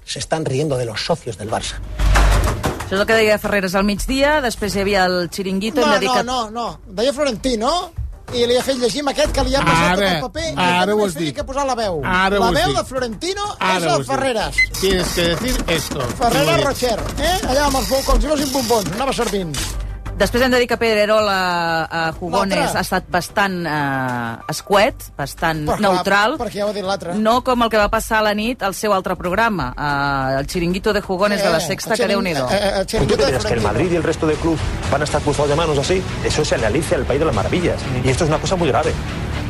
[0.04, 1.78] se están riendo de los socios del Barça.
[2.84, 6.00] Això és el que deia Ferreres al migdia, després hi havia el xiringuito, No, de
[6.04, 6.94] dir no, no, no.
[6.98, 7.70] Deia Florentino
[8.34, 10.46] i li ha fet llegir amb aquest que li ha passat Ara, tot el paper
[10.50, 11.34] i ara que ho has dit.
[11.36, 12.00] que posar la veu.
[12.04, 12.78] Ara la veu dit.
[12.78, 14.04] de Florentino Ara és el.
[14.08, 14.60] Ferreres.
[14.80, 16.00] Tienes que decir esto.
[16.20, 16.64] Ferreres.
[16.64, 17.38] Rocher, eh?
[17.48, 19.56] Allà amb els bou, com si fossin bombons, anava servint.
[20.14, 22.78] Després hem de dir que Pedrerol a, a Jugones L'altre.
[22.78, 27.16] ha estat bastant eh, escuet, bastant Però clar, neutral, Perquè ja ho ha dit l'altre.
[27.18, 30.46] no com el que va passar a la nit al seu altre programa, eh, el
[30.46, 32.46] xiringuito de Jugones de la Sexta, que déu-n'hi-do.
[32.50, 34.56] Eh, ¿Tú te crees que el Madrid y el resto del club
[34.90, 36.00] van a estar cruzados de manos así?
[36.24, 37.80] Eso es el Alicia, el país de las maravillas.
[38.04, 38.92] Y esto es una cosa muy grave.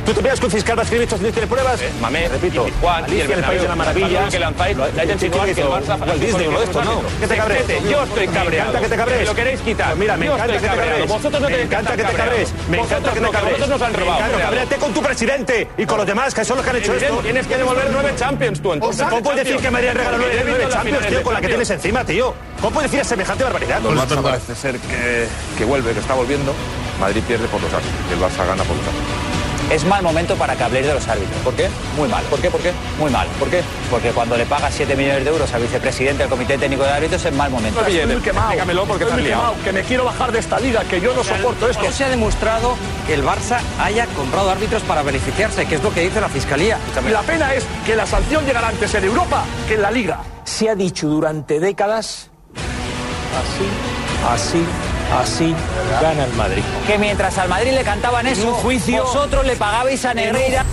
[0.05, 1.81] ¿Tú te piensas que un fiscal va a escribir esto si no tiene pruebas?
[2.01, 2.69] Mamé, repito.
[2.69, 4.31] y Juan, y el país de las Bernabéu, maravillas.
[4.31, 7.03] que lanzáis, Lo- la lo- que el Barça Walt Disney, uno de estos, ¿no?
[7.21, 7.65] ¿Qué te cabrees?
[7.91, 8.69] Yo estoy Me cabreado.
[8.71, 9.21] encanta que te cabrees.
[9.21, 9.87] Me lo queréis quitar.
[9.89, 11.09] Pues mira, me encanta que te cabrees.
[11.09, 12.49] Vosotros no me tenéis que encanta estar que te cabrees.
[12.51, 12.69] cabreados.
[12.69, 13.45] Me encanta que te cabrees.
[13.59, 14.39] vosotros nos han Me robado.
[14.39, 17.15] cabréate con tu presidente y con los demás, que son los que han hecho esto.
[17.23, 19.07] Tienes que devolver nueve Champions tú, entonces.
[19.09, 22.35] ¿Cómo puedes decir que María regaló nueve, Champions, tío, con la que tienes encima, tío?
[22.61, 23.79] ¿Cómo puedes decir semejante barbaridad?
[23.87, 26.53] El Barça parece ser que, que vuelve, que está volviendo.
[27.01, 29.34] Madrid pierde por los árbitros y el Barça gana por los árbitros.
[29.71, 31.37] Es mal momento para que habléis de los árbitros.
[31.43, 31.69] ¿Por qué?
[31.97, 32.23] Muy mal.
[32.25, 32.51] ¿Por qué?
[32.51, 32.73] ¿Por qué?
[32.99, 33.27] Muy mal.
[33.39, 33.63] ¿Por qué?
[33.91, 37.25] Porque cuando le pagas 7 millones de euros al vicepresidente del Comité Técnico de Árbitros
[37.25, 37.81] es mal momento.
[37.81, 38.53] Estoy muy quemado.
[38.53, 41.83] Estoy muy quemado, que me quiero bajar de esta liga, que yo no soporto esto.
[41.83, 45.93] No se ha demostrado que el Barça haya comprado árbitros para beneficiarse, que es lo
[45.93, 46.79] que dice la Fiscalía.
[47.07, 50.21] Y la pena es que la sanción llegará antes en Europa que en la Liga.
[50.45, 52.31] Se ha dicho durante décadas,
[53.35, 53.67] así,
[54.31, 54.65] así,
[55.21, 55.55] así
[56.01, 56.63] gana el Madrid.
[56.87, 59.05] Que mientras al Madrid le cantaban eso, un juicio.
[59.05, 60.65] vosotros le pagabais a Negreira.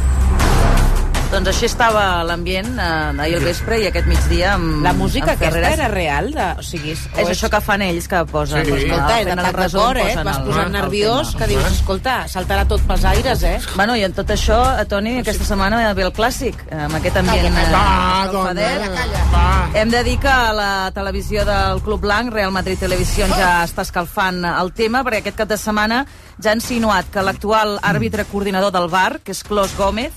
[1.32, 5.38] Doncs així estava l'ambient eh, ahir al vespre i aquest migdia amb, La música amb
[5.38, 5.78] aquesta Ferreres.
[5.80, 6.26] era real?
[6.36, 8.66] De, o sigui, és, És això que fan ells, que posen...
[8.68, 8.74] Sí.
[8.82, 10.04] Escolta, fent era el tan resum, d'acord, eh?
[10.10, 13.54] posen Et vas posant el nerviós que dius, escolta, saltarà tot pels aires, eh?
[13.78, 17.48] Bueno, i en tot això, a Toni, aquesta setmana ve el clàssic, amb aquest ambient
[17.48, 18.26] Calla, eh, calla.
[18.26, 18.84] escalfadet.
[18.98, 19.70] Calla, calla.
[19.82, 24.44] Hem de dir que la televisió del Club Blanc, Real Madrid Televisió, ja està escalfant
[24.52, 26.04] el tema, perquè aquest cap de setmana
[26.44, 30.12] ja ha insinuat que l'actual àrbitre coordinador del VAR, que és Clos Gómez,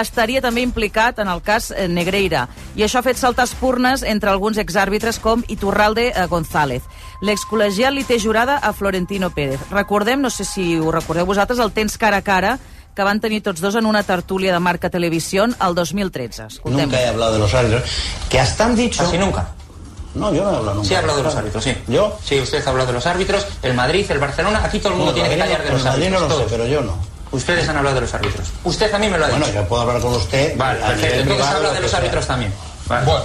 [0.00, 2.46] estaria també implicat en el cas eh, Negreira.
[2.76, 6.82] I això ha fet saltar espurnes entre alguns exàrbitres com Iturralde eh, González.
[7.22, 9.60] L'excol·legiat li té jurada a Florentino Pérez.
[9.70, 12.58] Recordem, no sé si ho recordeu vosaltres, el temps cara a cara
[12.94, 16.46] que van tenir tots dos en una tertúlia de Marca Televisión el 2013.
[16.46, 16.86] Escoltem.
[16.88, 17.82] Nunca he hablado de los árbitros.
[18.28, 19.02] Que hasta han dicho.
[19.04, 19.48] Así nunca.
[20.14, 20.88] No, yo no he hablado nunca.
[20.88, 21.74] Sí, ha hablado de los árbitros, sí.
[21.86, 22.18] ¿Yo?
[22.24, 25.12] Sí, usted ha hablado de los árbitros, el Madrid, el Barcelona, aquí todo el mundo
[25.12, 26.22] No, tiene que callar de los el Madrid árbitros.
[26.22, 26.52] no lo sé, todos.
[26.52, 26.98] pero yo no.
[27.30, 28.48] Ustedes han hablado de los árbitros.
[28.64, 29.58] Usted a mí me lo ha Bueno, dicho.
[29.60, 30.56] yo puedo hablar con usted.
[30.56, 31.20] Vale, perfecto.
[31.20, 32.52] Entonces habla de los árbitros también.
[32.86, 33.04] Vale.
[33.04, 33.22] Bueno,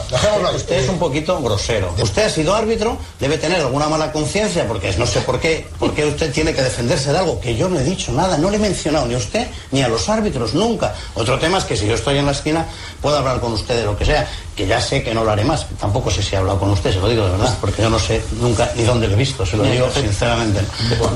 [0.54, 1.96] usted es un poquito grosero.
[1.98, 5.94] Usted ha sido árbitro, debe tener alguna mala conciencia, porque no sé por qué, por
[5.94, 8.58] qué usted tiene que defenderse de algo que yo no he dicho nada, no le
[8.58, 10.94] he mencionado ni a usted ni a los árbitros, nunca.
[11.16, 12.66] Otro tema es que si yo estoy en la esquina,
[13.02, 15.46] puedo hablar con usted de lo que sea, que ya sé que no lo haré
[15.46, 15.66] más.
[15.80, 18.00] Tampoco sé si he hablado con usted, se lo digo de verdad, porque yo no
[18.00, 20.60] sé nunca ni dónde lo he visto, se lo digo sinceramente.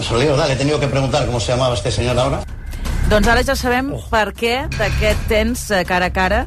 [0.08, 2.40] Se lo digo, dale, he tenido que preguntar cómo se llamaba este señor ahora.
[3.08, 6.42] Doncs ara ja sabem per què d'aquest temps eh, cara a cara.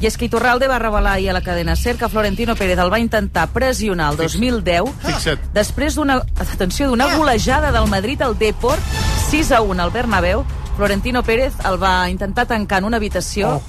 [0.00, 2.92] I és que Iturralde va revelar ahir a la cadena SER que Florentino Pérez el
[2.92, 5.48] va intentar pressionar el 2010 Fixa't.
[5.52, 8.80] després d'una, atenció, d'una golejada del Madrid al Deport
[9.28, 10.44] 6 a 1 al Bernabéu.
[10.76, 13.60] Florentino Pérez el va intentar tancar en una habitació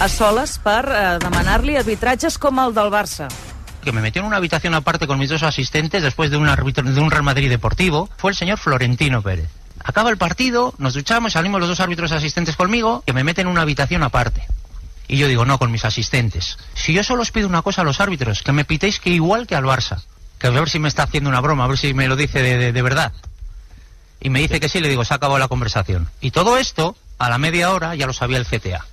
[0.00, 3.28] a soles per eh, demanar-li arbitratges com el del Barça.
[3.84, 6.82] Que me metió en una habitación aparte con mis dos asistentes después de un árbitro
[6.82, 9.48] de un Real Madrid deportivo fue el señor Florentino Pérez.
[9.84, 13.52] Acaba el partido, nos duchamos, salimos los dos árbitros asistentes conmigo, que me meten en
[13.52, 14.46] una habitación aparte.
[15.06, 16.58] Y yo digo, no, con mis asistentes.
[16.74, 19.46] Si yo solo os pido una cosa a los árbitros, que me pitéis que igual
[19.46, 20.02] que al Barça.
[20.38, 22.42] Que a ver si me está haciendo una broma, a ver si me lo dice
[22.42, 23.12] de, de- de verdad.
[24.20, 26.10] Y me dice que sí, le digo, se ha acabado la conversación.
[26.20, 28.84] Y todo esto, a la media hora, ya lo sabía el CTA.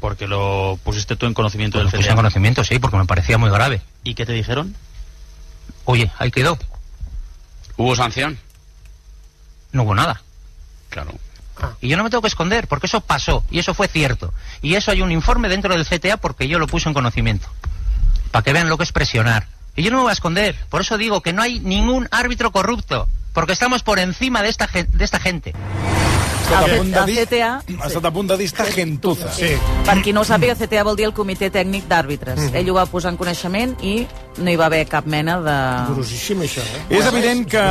[0.00, 2.10] Porque lo pusiste tú en conocimiento Lo del puse CTA.
[2.12, 3.82] en conocimiento, sí, porque me parecía muy grave.
[4.04, 4.74] ¿Y qué te dijeron?
[5.84, 6.58] Oye, ahí quedó.
[7.76, 8.38] ¿Hubo sanción?
[9.72, 10.22] No hubo nada.
[10.90, 11.12] Claro.
[11.80, 14.32] Y yo no me tengo que esconder, porque eso pasó, y eso fue cierto.
[14.62, 17.48] Y eso hay un informe dentro del CTA porque yo lo puse en conocimiento.
[18.30, 19.48] Para que vean lo que es presionar.
[19.74, 20.56] Y yo no me voy a esconder.
[20.68, 23.08] Por eso digo que no hay ningún árbitro corrupto.
[23.32, 25.54] Porque estamos por encima de esta, de esta gente.
[26.48, 29.32] Estat, a punt de dir, CTA, ha estat a punt de dir esta gentuza.
[29.34, 29.52] Sí.
[29.86, 32.38] per qui no ho sàpiga, CTA vol dir el Comitè Tècnic d'Àrbitres.
[32.38, 32.56] Mhm.
[32.60, 34.06] Ell ho va posar en coneixement i
[34.38, 35.56] no hi va haver cap mena de...
[35.94, 36.82] Grosíssim, això, eh?
[36.98, 37.64] És evident que,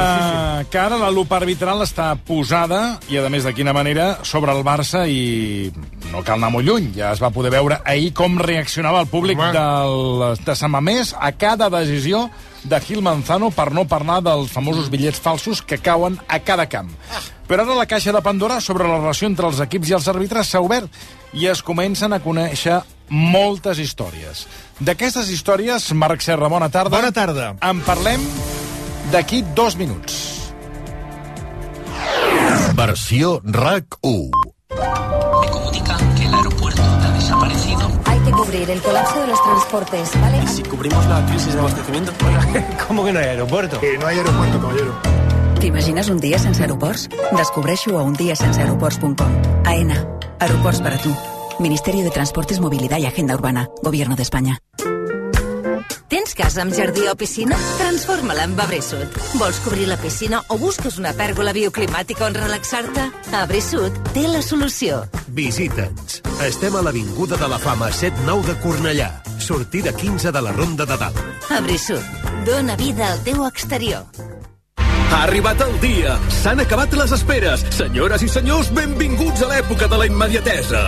[0.69, 4.63] que ara la lupa arbitral està posada, i a més de quina manera, sobre el
[4.65, 5.71] Barça i
[6.11, 6.91] no cal anar molt lluny.
[6.97, 11.31] Ja es va poder veure ahir com reaccionava el públic del, de Sant Mamés a
[11.37, 12.29] cada decisió
[12.67, 16.91] de Gil Manzano per no parlar dels famosos bitllets falsos que cauen a cada camp.
[17.47, 20.49] Però ara la caixa de Pandora sobre la relació entre els equips i els àrbitres
[20.51, 20.91] s'ha obert
[21.33, 24.45] i es comencen a conèixer moltes històries.
[24.83, 26.91] D'aquestes històries, Marc Serra, bona tarda.
[26.97, 27.53] Bona tarda.
[27.63, 28.23] En parlem
[29.13, 30.17] d'aquí dos minuts.
[32.75, 34.29] Versió RAC 1.
[35.41, 37.91] Me comunican que el aeropuerto ha desaparecido.
[38.05, 40.47] Hay que cubrir el colapso de los transportes, ¿vale?
[40.47, 42.11] Si cubrimos la crisis de abastecimiento.
[42.87, 43.79] ¿cómo que no hay aeropuerto?
[43.79, 45.26] Que no hay aeropuerto, caballero.
[45.59, 47.09] T'imagines un dia sense aeroports?
[47.35, 49.65] Descobreixo a undiasenseaeroports.com.
[49.65, 50.05] AENA.
[50.39, 51.15] Aeroports para tu.
[51.59, 53.67] Ministerio de Transportes, Movilidad y Agenda Urbana.
[53.81, 54.59] Gobierno de España.
[56.07, 57.57] Tens casa amb jardí o piscina?
[57.79, 59.09] Transforma-la en Abresud.
[59.35, 63.09] Vols cobrir la piscina o busques una pèrgola bioclimàtica on relaxar-te?
[63.35, 65.01] Abresud té la solució.
[65.27, 66.21] Visita'ns.
[66.47, 69.09] Estem a l'Avinguda de la Fama 7-9 de Cornellà.
[69.39, 71.19] Sortida 15 de la Ronda de Dalt.
[71.49, 72.03] Abresud.
[72.45, 74.05] Dóna vida al teu exterior.
[75.07, 76.17] Ha arribat el dia!
[76.41, 77.63] S'han acabat les esperes!
[77.75, 80.81] Senyores i senyors, benvinguts a l'època de la immediatesa!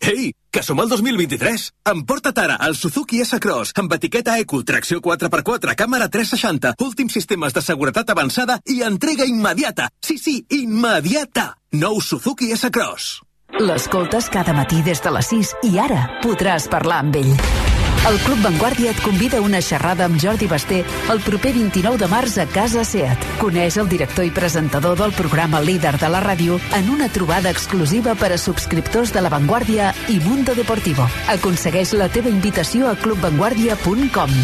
[0.00, 1.66] Ei, que som al 2023!
[1.92, 7.62] Emporta't ara el Suzuki S-Cross amb etiqueta Eco, tracció 4x4, càmera 360, últims sistemes de
[7.64, 9.90] seguretat avançada i entrega immediata!
[10.00, 11.50] Sí, sí, immediata!
[11.76, 13.18] Nou Suzuki S-Cross.
[13.60, 17.34] L'escoltes cada matí des de les 6 i ara podràs parlar amb ell.
[18.08, 20.78] El Club Vanguardia et convida a una xerrada amb Jordi Basté
[21.12, 23.26] el proper 29 de març a Casa Seat.
[23.42, 28.16] Coneix el director i presentador del programa líder de la ràdio en una trobada exclusiva
[28.16, 31.06] per a subscriptors de La Vanguardia i Mundo Deportivo.
[31.28, 34.38] Aconsegueix la teva invitació a clubvanguardia.com.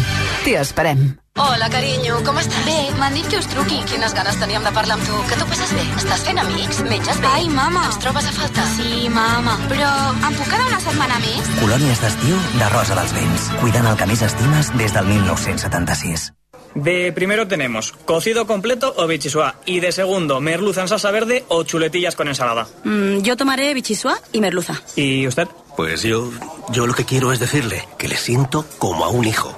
[0.45, 1.07] T'hi esperem.
[1.39, 2.63] Hola, carinyo, com estàs?
[2.65, 3.77] Bé, m'han dit que us truqui.
[3.85, 5.17] Quines ganes teníem de parlar amb tu.
[5.29, 5.83] Que tu passes bé?
[5.99, 6.79] Estàs fent amics?
[6.89, 7.29] Menges bé?
[7.29, 7.83] Ai, mama.
[7.91, 8.65] Ens trobes a faltar?
[8.73, 9.53] Sí, mama.
[9.69, 11.51] Però em puc quedar una setmana més?
[11.59, 13.45] Colònies d'estiu de Rosa dels Vents.
[13.61, 16.25] Cuidant el que més estimes des del 1976.
[16.73, 19.53] De primero tenemos cocido completo o bichisua.
[19.67, 22.65] Y de segundo, merluza en salsa verde o chuletillas con ensalada.
[22.83, 24.81] Mm, yo tomaré bichisua y merluza.
[24.95, 25.47] ¿Y usted?
[25.75, 26.31] Pues yo,
[26.71, 29.55] yo lo que quiero es decirle que le siento como a un hijo.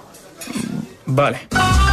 [1.09, 1.47] Vale.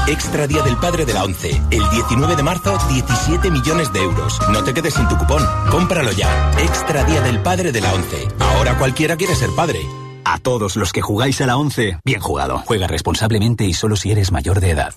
[0.06, 1.50] Extra Día del Padre de la ONCE.
[1.70, 4.38] El 19 de marzo, 17 millones de euros.
[4.50, 5.42] No te quedes sin tu cupón.
[5.70, 6.52] Cómpralo ya.
[6.58, 8.28] Extra Día del Padre de la ONCE.
[8.38, 9.80] Ahora cualquiera quiere ser padre.
[10.24, 12.62] A todos los que jugáis a la 11, bien jugado.
[12.66, 14.94] Juega responsablemente y solo si eres mayor de edad.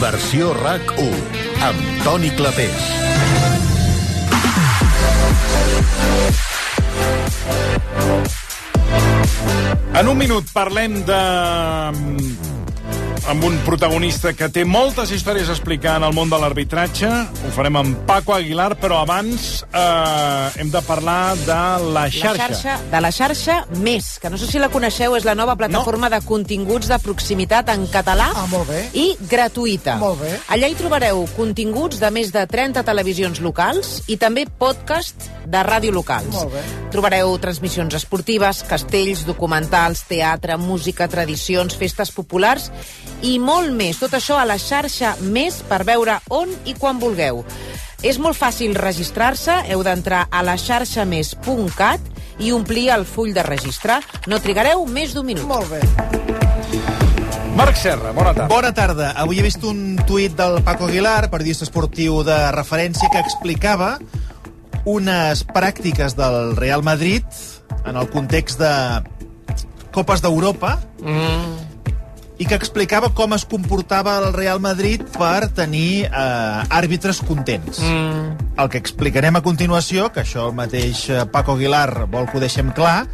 [0.00, 1.10] Versió RAC 1.
[1.62, 2.72] Amb Toni Clapés.
[9.96, 11.20] En un minut parlem de
[13.30, 17.08] amb un protagonista que té moltes històries a explicar en el món de l'arbitratge.
[17.08, 21.58] Ho farem amb Paco Aguilar, però abans eh, hem de parlar de
[21.94, 22.34] la xarxa.
[22.36, 25.56] La xarxa, de la xarxa Més, que no sé si la coneixeu, és la nova
[25.58, 26.16] plataforma no.
[26.16, 28.82] de continguts de proximitat en català ah, molt bé.
[28.94, 29.96] i gratuïta.
[30.02, 30.34] Molt bé.
[30.54, 35.94] Allà hi trobareu continguts de més de 30 televisions locals i també podcast de ràdio
[35.94, 36.32] locals.
[36.34, 36.64] Molt bé.
[36.94, 42.70] Trobareu transmissions esportives, castells, documentals, teatre, música, tradicions, festes populars
[43.22, 43.98] i molt més.
[44.02, 47.44] Tot això a la xarxa Més per veure on i quan vulgueu.
[48.04, 54.02] És molt fàcil registrar-se, heu d'entrar a la xarxamés.cat i omplir el full de registrar.
[54.28, 55.46] No trigareu més d'un minut.
[55.48, 55.80] Molt bé.
[57.56, 58.48] Marc Serra, bona tarda.
[58.52, 59.10] Bona tarda.
[59.16, 63.94] Avui he vist un tuit del Paco Aguilar, periodista esportiu de referència, que explicava
[64.84, 67.24] unes pràctiques del Real Madrid
[67.88, 68.74] en el context de
[69.96, 71.65] Copes d'Europa Mm.
[72.38, 77.80] I que explicava com es comportava el Real Madrid per tenir eh, àrbitres contents.
[77.80, 78.50] Mm.
[78.60, 82.44] El que explicarem a continuació, que això el mateix eh, Paco Aguilar vol que ho
[82.44, 83.06] deixem clar,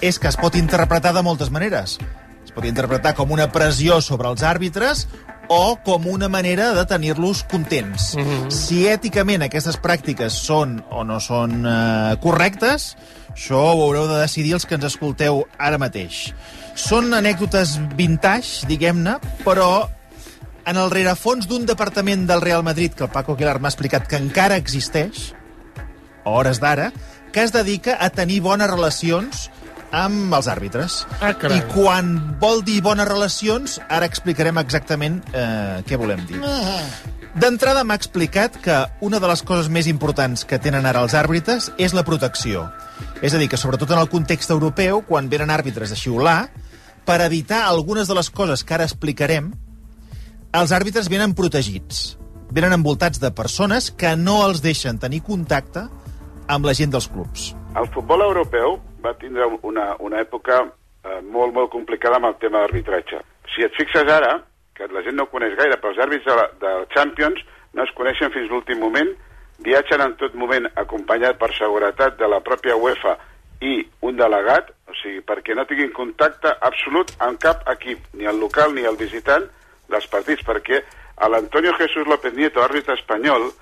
[0.00, 1.98] és que es pot interpretar de moltes maneres.
[2.44, 5.06] Es pot interpretar com una pressió sobre els àrbitres
[5.48, 8.14] o com una manera de tenir-los contents.
[8.16, 8.50] Mm -hmm.
[8.50, 12.96] Si èticament aquestes pràctiques són o no són eh, correctes,
[13.34, 16.34] això ho haureu de decidir els que ens escolteu ara mateix.
[16.74, 19.88] Són anècdotes vintage, diguem-ne, però
[20.66, 24.16] en el rerefons d'un departament del Real Madrid, que el Paco Aguilar m'ha explicat que
[24.16, 25.34] encara existeix,
[26.24, 26.92] a hores d'ara,
[27.32, 29.50] que es dedica a tenir bones relacions
[29.94, 31.02] amb els àrbitres.
[31.20, 31.60] Ah, carai.
[31.60, 36.40] I quan vol dir bones relacions, ara explicarem exactament eh, què volem dir.
[36.42, 36.82] Ah.
[37.34, 41.72] D'entrada m'ha explicat que una de les coses més importants que tenen ara els àrbitres
[41.82, 42.68] és la protecció.
[43.26, 46.38] És a dir, que sobretot en el context europeu, quan venen àrbitres a xiular,
[47.04, 49.50] per evitar algunes de les coses que ara explicarem,
[50.54, 52.14] els àrbitres venen protegits.
[52.54, 55.88] Venen envoltats de persones que no els deixen tenir contacte
[56.46, 57.50] amb la gent dels clubs.
[57.74, 62.62] El futbol europeu va tindre una, una època eh, molt, molt complicada amb el tema
[62.64, 63.20] d'arbitratge.
[63.54, 64.38] Si et fixes ara,
[64.74, 67.44] que la gent no coneix gaire, però els àrbits de la, del Champions
[67.74, 69.12] no es coneixen fins l'últim moment,
[69.64, 73.14] viatgen en tot moment acompanyat per seguretat de la pròpia UEFA
[73.62, 78.40] i un delegat, o sigui, perquè no tinguin contacte absolut amb cap equip, ni el
[78.42, 79.46] local ni el visitant
[79.90, 80.82] dels partits, perquè
[81.30, 83.52] l'Antonio Jesús López Nieto, àrbitre espanyol,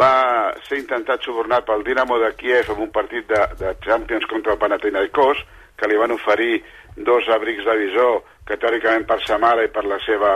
[0.00, 4.54] va ser intentat subornat pel Dinamo de Kiev en un partit de, de Champions contra
[4.54, 5.40] el Panathinaikos,
[5.76, 6.60] que li van oferir
[6.96, 10.34] dos abrics de visor que teòricament per sa mare i per la seva,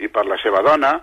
[0.00, 0.96] i per la seva dona,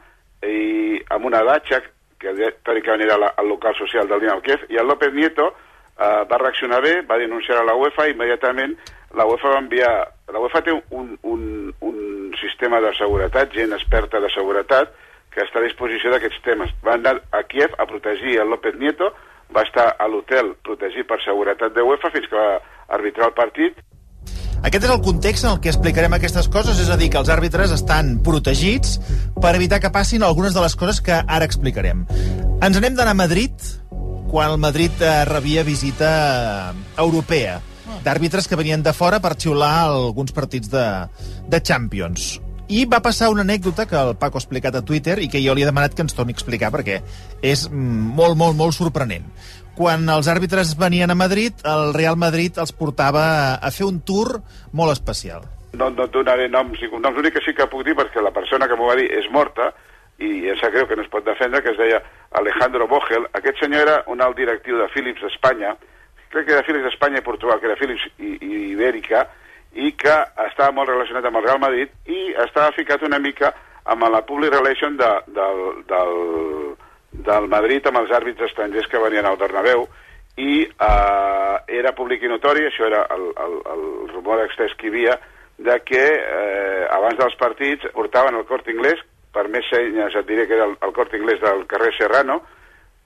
[0.43, 1.81] i amb una datxa,
[2.17, 2.33] que
[2.65, 6.41] teòricament era la, el local social del Dinamo Kiev, i el López Nieto eh, va
[6.41, 8.77] reaccionar bé, va denunciar a la UEFA i immediatament
[9.15, 9.93] la UEFA va enviar...
[10.33, 11.43] La UEFA té un, un,
[11.79, 14.91] un sistema de seguretat, gent experta de seguretat,
[15.37, 16.71] que està a disposició d'aquests temes.
[16.81, 19.11] Va anar a Kiev a protegir el López Nieto,
[19.53, 22.57] va estar a l'hotel protegit per seguretat de UEFA fins que va
[22.97, 23.77] arbitrar el partit.
[24.65, 27.29] Aquest és el context en el que explicarem aquestes coses, és a dir, que els
[27.29, 28.97] àrbitres estan protegits
[29.37, 32.07] per evitar que passin algunes de les coses que ara explicarem.
[32.57, 33.53] Ens anem d'anar a Madrid,
[34.31, 36.09] quan el Madrid eh, rebia visita
[36.73, 37.61] eh, europea
[38.03, 40.83] d'àrbitres que venien de fora per xiular alguns partits de,
[41.47, 42.46] de Champions.
[42.67, 45.53] I va passar una anècdota que el Paco ha explicat a Twitter i que jo
[45.55, 46.97] li he demanat que ens torni a explicar perquè
[47.39, 49.29] és mm, molt, molt, molt sorprenent.
[49.77, 53.23] Quan els àrbitres venien a Madrid, el Real Madrid els portava
[53.55, 54.41] a fer un tour
[54.75, 55.45] molt especial.
[55.77, 58.33] No, no et donaré noms i cognoms, l'únic que sí que puc dir, perquè la
[58.35, 59.71] persona que m'ho va dir és morta,
[60.19, 62.01] i em sap que no es pot defendre, que es deia
[62.35, 63.29] Alejandro Bogel.
[63.37, 65.75] Aquest senyor era un alt directiu de Philips d'Espanya,
[66.33, 69.27] crec que era Philips d'Espanya i Portugal, que era Philips i, i Ibèrica,
[69.77, 70.15] i que
[70.47, 73.53] estava molt relacionat amb el Real Madrid i estava ficat una mica
[73.87, 76.13] amb la public relation de, del, del,
[77.29, 79.85] del Madrid amb els àrbits estrangers que venien al Bernabéu
[80.37, 84.93] i eh, era públic i notori, això era el, el, el rumor extès que hi
[84.93, 85.15] havia,
[85.57, 89.01] de que eh, abans dels partits portaven el cort inglès,
[89.33, 92.41] per més senyes et diré que era el, el cort inglès del carrer Serrano,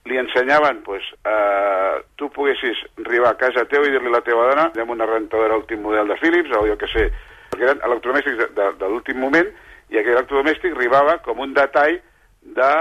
[0.04, 4.48] li ensenyaven, pues, eh, tu poguessis arribar a casa teu i dir-li a la teva
[4.50, 7.04] dona amb una rentadora últim model de Philips o jo que sé,
[7.52, 9.52] perquè eren electrodomèstics de, de, de l'últim moment
[9.92, 12.00] i aquell electrodomèstic arribava com un detall
[12.42, 12.72] del de,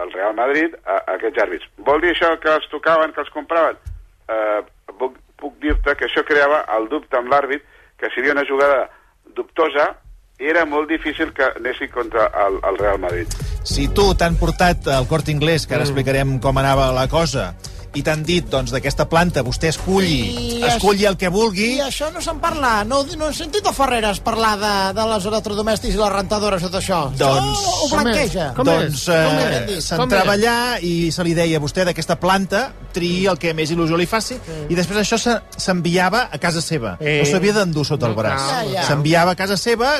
[0.00, 1.68] el Real Madrid a, a aquests àrbits.
[1.84, 3.76] Vol dir això que els tocaven, que els compraven?
[4.32, 4.60] Eh,
[4.98, 7.66] puc, puc dir-te que això creava el dubte amb l'àrbit
[8.00, 8.86] que seria una jugada
[9.36, 9.90] dubtosa
[10.50, 13.28] era molt difícil que anessin contra el, el Real Madrid.
[13.64, 17.52] Si tu t'han portat al Corte Inglés, que ara explicarem com anava la cosa,
[17.94, 20.22] i t'han dit, doncs, d'aquesta planta vostè esculli,
[20.56, 21.74] I esculli el que vulgui...
[21.76, 22.70] I això no se'n parla.
[22.88, 26.78] No, no he sentit a Ferreres parlar de, de les electrodomèstics i les rentadores, tot
[26.80, 27.02] això.
[27.20, 28.46] Doncs- Això ho blanqueja.
[28.64, 32.64] doncs eh, s'entrava allà i se li deia a vostè d'aquesta planta
[32.96, 34.40] triï el que més il·lusió li faci
[34.70, 36.96] i després això se- s'enviava a casa seva.
[36.98, 37.20] Eh.
[37.20, 38.40] No s'havia d'endur sota el No braç.
[38.40, 38.66] cal.
[38.72, 38.88] Ja, ja.
[38.88, 39.98] S'enviava a casa seva...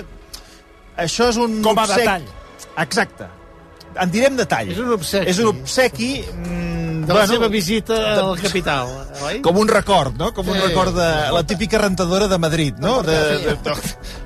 [0.96, 2.24] Això és un Com a obsec- detall.
[2.78, 3.26] Exacte.
[4.00, 4.70] En direm detall.
[4.72, 5.28] És un obsequi.
[5.30, 6.24] És un obsequi...
[6.32, 8.86] Mm, De la seva visita a la capital,
[9.26, 9.40] oi?
[9.42, 10.28] Com un record, no?
[10.32, 10.60] Com un Sí.
[10.68, 13.02] record de la típica rentadora de Madrid, no?
[13.02, 13.74] De, de, de,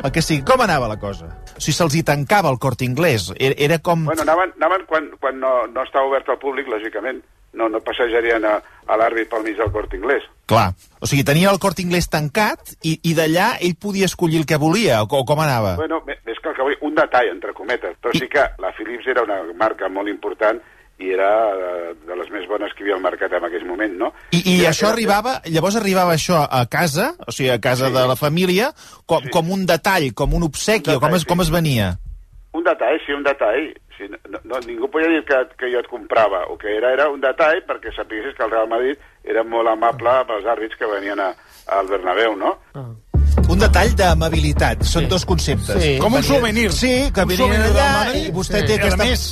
[0.05, 0.43] el que sigui.
[0.45, 1.25] Com anava la cosa?
[1.57, 3.33] O sigui, se'ls hi tancava el cort inglès.
[3.39, 4.05] Era, era com...
[4.05, 7.23] Bueno, anaven, anaven quan, quan no, no estava obert al públic, lògicament.
[7.57, 10.23] No, no passejarien a, a l'àrbit pel mig del cort inglés.
[10.45, 10.75] Clar.
[11.01, 14.59] O sigui, tenia el cort inglès tancat i, i d'allà ell podia escollir el que
[14.61, 15.75] volia, o, co- com anava?
[15.81, 16.03] Bueno,
[16.47, 19.43] que el que volia, un detall, entre cometes, però sí que la Philips era una
[19.59, 20.63] marca molt important
[20.99, 23.93] i era eh, de les més bones que hi havia al mercat en aquell moment,
[24.01, 24.13] no?
[24.33, 27.91] I, i era- això era- arribava, llavors arribava això a casa, o sigui, a casa
[27.93, 28.71] de la família,
[29.05, 31.91] com, com un detall, com un obsequi, Un o com detall, es, com es venia?
[32.57, 33.75] Un detall, sí, un detall.
[33.99, 37.07] Sí, no, no, ningú podia dir que, que jo et comprava, o que era, era
[37.09, 40.89] un detall perquè sapiguessis que el Real Madrid era molt amable amb els àrbits que
[40.91, 41.31] venien a,
[41.77, 42.57] al Bernabéu, no?
[43.57, 45.79] Un detall d'amabilitat, són dos conceptes.
[45.81, 45.95] Sí.
[46.03, 46.69] Com un souvenir.
[46.77, 48.67] Sí, que Un venien souvenir allà i vostè Sí.
[48.69, 49.05] té I, a aquesta...
[49.05, 49.23] més,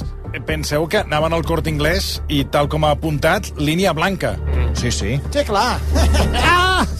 [0.49, 4.37] penseu que anaven al Corte Inglés i, tal com ha apuntat, línia blanca.
[4.75, 5.20] Sí, sí.
[5.31, 5.77] Sí, clar.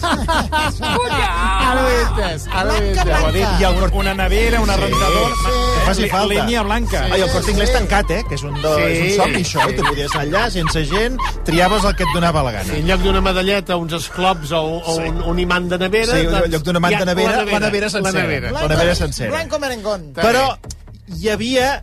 [0.05, 3.09] Ara ho he entès, ara ho he entès.
[3.09, 5.35] Ja hi ha un- una nevera, una rentadora...
[5.75, 6.33] Que faci falta.
[6.33, 7.01] Línia blanca.
[7.11, 8.21] Ai, el Corte Inglés tancat, eh?
[8.29, 8.81] Que és un, de, Sí.
[8.85, 9.65] és un somni, això.
[9.75, 12.63] Tu podies anar allà, sense gent, triaves el que et donava la gana.
[12.71, 16.13] Sí, en lloc d'una medalleta, uns esclops o, o un, un imant de nevera...
[16.13, 18.13] Sí, en doncs, lloc d'una manta hi ha nevera, la nevera sencera.
[18.13, 18.51] La nevera.
[18.51, 19.31] La nevera sencera.
[19.31, 20.13] Blanco merengón.
[20.13, 20.57] Però
[21.07, 21.81] hi havia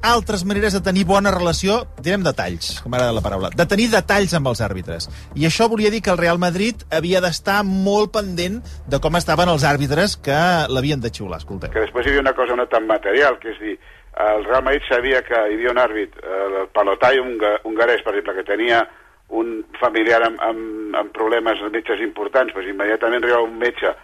[0.00, 4.32] altres maneres de tenir bona relació, direm detalls, com m'agrada la paraula, de tenir detalls
[4.38, 5.08] amb els àrbitres.
[5.34, 9.48] I això volia dir que el Real Madrid havia d'estar molt pendent de com estaven
[9.50, 10.38] els àrbitres que
[10.70, 11.70] l'havien de xiular, escolteu.
[11.74, 13.74] que després hi havia una cosa no tan material, que és dir,
[14.18, 18.34] el Real Madrid sabia que hi havia un àrbit, el Palotai unga- hongarès, per exemple,
[18.38, 18.84] que tenia
[19.30, 23.96] un familiar amb, amb, amb problemes metges importants, doncs immediatament arribava un metge de-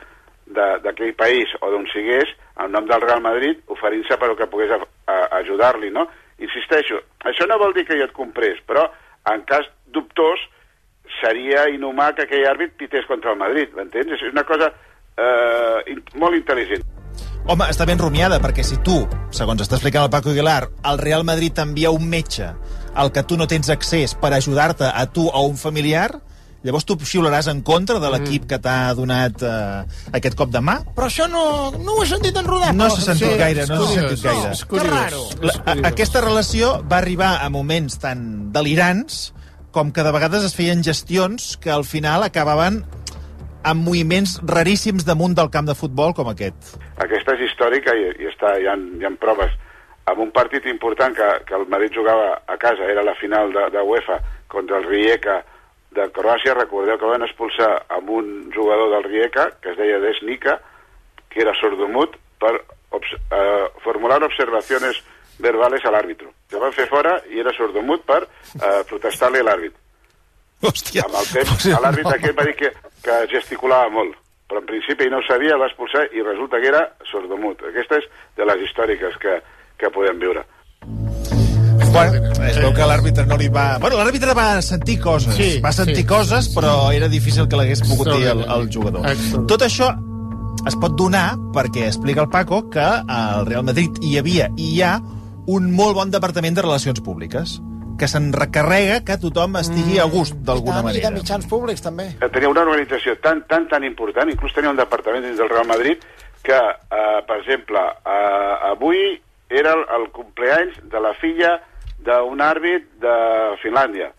[0.46, 2.30] d'aquell país o d'on sigués,
[2.60, 4.72] en nom del Real Madrid, oferint-se per que pogués
[5.40, 6.06] ajudar-li, no?
[6.42, 8.88] Insisteixo, això no vol dir que jo et comprés, però
[9.30, 10.40] en cas dubtós
[11.20, 14.12] seria inhumà que aquell àrbit pités contra el Madrid, m'entens?
[14.16, 14.70] És una cosa
[15.16, 16.84] eh, molt intel·ligent.
[17.44, 19.02] Home, està ben rumiada, perquè si tu,
[19.34, 22.48] segons està explicant el Paco Aguilar, el Real Madrid t'envia un metge
[22.94, 26.08] al que tu no tens accés per ajudar-te a tu o a un familiar,
[26.64, 29.84] llavors tu xiularàs en contra de l'equip que t'ha donat eh,
[30.16, 30.78] aquest cop de mà?
[30.96, 31.44] Però això no,
[31.84, 32.72] no ho he sentit en rodar.
[32.74, 33.94] No s'ha sentit Sí, gaire, no s'ha curiós.
[34.00, 34.50] sentit gaire.
[34.56, 35.22] És Que raro.
[35.44, 39.32] La, a, aquesta relació va arribar a moments tan delirants
[39.74, 42.84] com que de vegades es feien gestions que al final acabaven
[43.64, 46.74] amb moviments raríssims damunt del camp de futbol com aquest.
[47.00, 49.52] Aquesta és històrica i, i està, hi, ha, hi ha proves.
[50.04, 53.62] En un partit important que, que el Madrid jugava a casa, era la final de,
[53.72, 54.18] de UEFA
[54.52, 55.38] contra el Rijeka
[55.94, 60.58] de Croàcia, recordeu que van expulsar amb un jugador del Rijeka, que es deia Desnica,
[61.30, 62.54] que era sordomut, per
[62.94, 65.00] obs eh, formular observacions
[65.38, 66.30] verbales a l'àrbitro.
[66.52, 69.74] El van fer fora i era sordomut per eh, protestar-li a l'àrbit.
[70.64, 71.06] Hòstia.
[71.06, 72.70] Amb el temps, l'àrbitre aquest va dir que,
[73.04, 74.16] que gesticulava molt,
[74.48, 77.66] però en principi no ho sabia, va expulsar i resulta que era sordomut.
[77.70, 79.40] Aquesta és de les històriques que,
[79.80, 80.46] que podem viure.
[81.94, 83.78] Bueno, es veu que l'àrbitre no li va...
[83.78, 85.36] Bueno, l'àrbitre va sentir coses.
[85.38, 86.06] Sí, va sentir sí.
[86.10, 89.06] coses, però era difícil que l'hagués pogut dir el, el jugador.
[89.50, 89.92] Tot això
[90.66, 94.82] es pot donar perquè explica el Paco que al Real Madrid hi havia i hi
[94.82, 94.96] ha
[95.54, 97.58] un molt bon departament de relacions públiques
[98.00, 101.10] que se'n recarrega que tothom estigui a gust d'alguna I de manera.
[101.14, 102.08] mitjans públics, també.
[102.18, 105.68] Eh, Tenia una organització tan, tan, tan important, inclús tenia un departament dins del Real
[105.68, 106.02] Madrid,
[106.42, 111.60] que, eh, per exemple, eh, avui era el, el compleanys de la filla
[112.04, 113.16] d'un àrbit de
[113.62, 114.12] Finlàndia.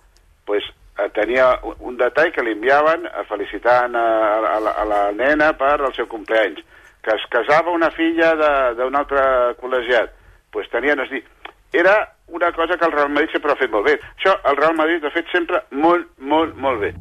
[0.46, 0.64] pues,
[1.00, 4.08] eh, tenia un, detall que li enviaven eh, felicitant a,
[4.56, 6.62] a, la, a la nena per el seu compleanys.
[7.02, 8.34] Que es casava una filla
[8.78, 10.14] d'un altre col·legiat.
[10.52, 11.24] pues, tenien, és dir,
[11.74, 13.98] era una cosa que el Real Madrid sempre ha fet molt bé.
[14.18, 16.94] Això el Real Madrid ha fet sempre molt, molt, molt bé.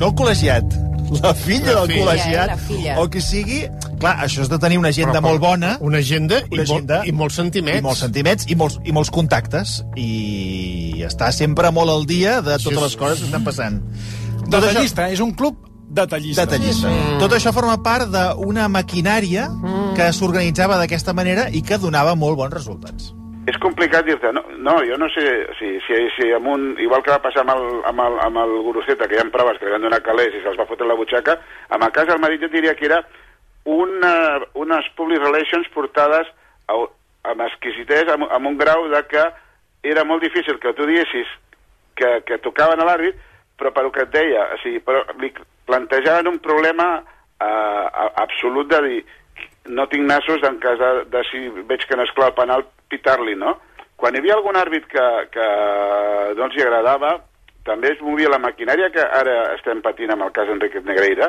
[0.00, 0.78] No el col·legiat,
[1.20, 2.94] la filla La del filla, col·legiat, eh, la filla.
[3.00, 3.62] o que sigui...
[4.02, 5.76] Clar, això és de tenir una agenda Però, molt bona.
[5.80, 7.78] Una agenda, i, Una molt, agenda i molts sentiments.
[7.78, 9.76] I molts sentiments i molts, i molts contactes.
[9.96, 13.80] I està sempre molt al dia de totes les coses que estan passant.
[14.48, 15.56] Tot això- Detallista, és un club
[15.88, 16.46] detallista.
[16.46, 16.90] Detallista.
[17.20, 19.48] Tot això forma part d'una maquinària
[19.94, 23.12] que s'organitzava d'aquesta manera i que donava molt bons resultats.
[23.50, 25.22] És complicat dir-te, no, no, jo no sé
[25.58, 28.52] si, si, si amb un, igual que va passar amb el, amb el, amb el
[28.68, 30.94] Guruceta, que hi ha proves que li van donar calés i se'ls va fotre la
[30.98, 31.34] butxaca,
[31.74, 33.00] amb el cas del Madrid jo diria que era
[33.64, 34.12] una,
[34.54, 36.30] unes public relations portades
[36.70, 36.76] a,
[37.32, 39.24] amb exquisitès, amb, amb un grau de que
[39.90, 41.32] era molt difícil que tu diguessis
[41.98, 43.18] que, que tocaven a l'àrbit,
[43.58, 45.32] però per el que et deia, o sigui, però li
[45.66, 46.86] plantejaven un problema
[47.42, 49.02] eh, absolut de dir
[49.74, 52.64] no tinc nassos en cas de, de si veig que no és clar el penal,
[52.92, 53.56] pitar-li, no?
[53.96, 55.46] Quan hi havia algun àrbit que, que
[56.36, 57.16] no els agradava,
[57.64, 61.28] també es movia la maquinària que ara estem patint amb el cas Enriquez Negreira,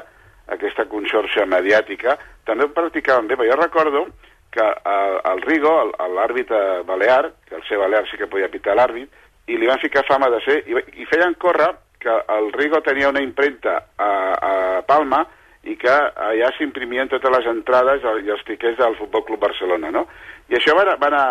[0.53, 4.07] aquesta conxorxa mediàtica, també ho practicaven bé, jo recordo
[4.53, 8.75] que el, Rigo, el- el l'àrbitre balear, que el ser balear sí que podia pitar
[8.77, 9.09] l'àrbit,
[9.47, 13.09] i li van ficar fama de ser, i, i feien córrer que el Rigo tenia
[13.09, 14.09] una impremta a,
[14.49, 15.23] a Palma
[15.63, 20.07] i que allà s'imprimien totes les entrades i els tiquets del Futbol Club Barcelona, no?
[20.49, 21.27] I això va, anar- va anar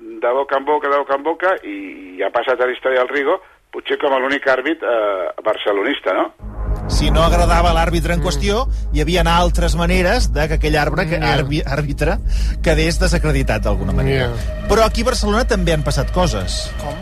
[0.00, 3.08] de boca en boca, de boca en boca, i ha passat a la història del
[3.12, 3.36] Rigo,
[3.72, 6.26] potser com l'únic àrbit eh, barcelonista, no?
[6.92, 11.16] Si no agradava l'àrbitre en qüestió, hi havia altres maneres de que aquell arbre, que
[11.22, 12.16] arbi, àrbitre
[12.64, 14.30] quedés desacreditat d'alguna manera.
[14.68, 16.72] Però aquí a Barcelona també han passat coses.
[16.82, 16.96] Com?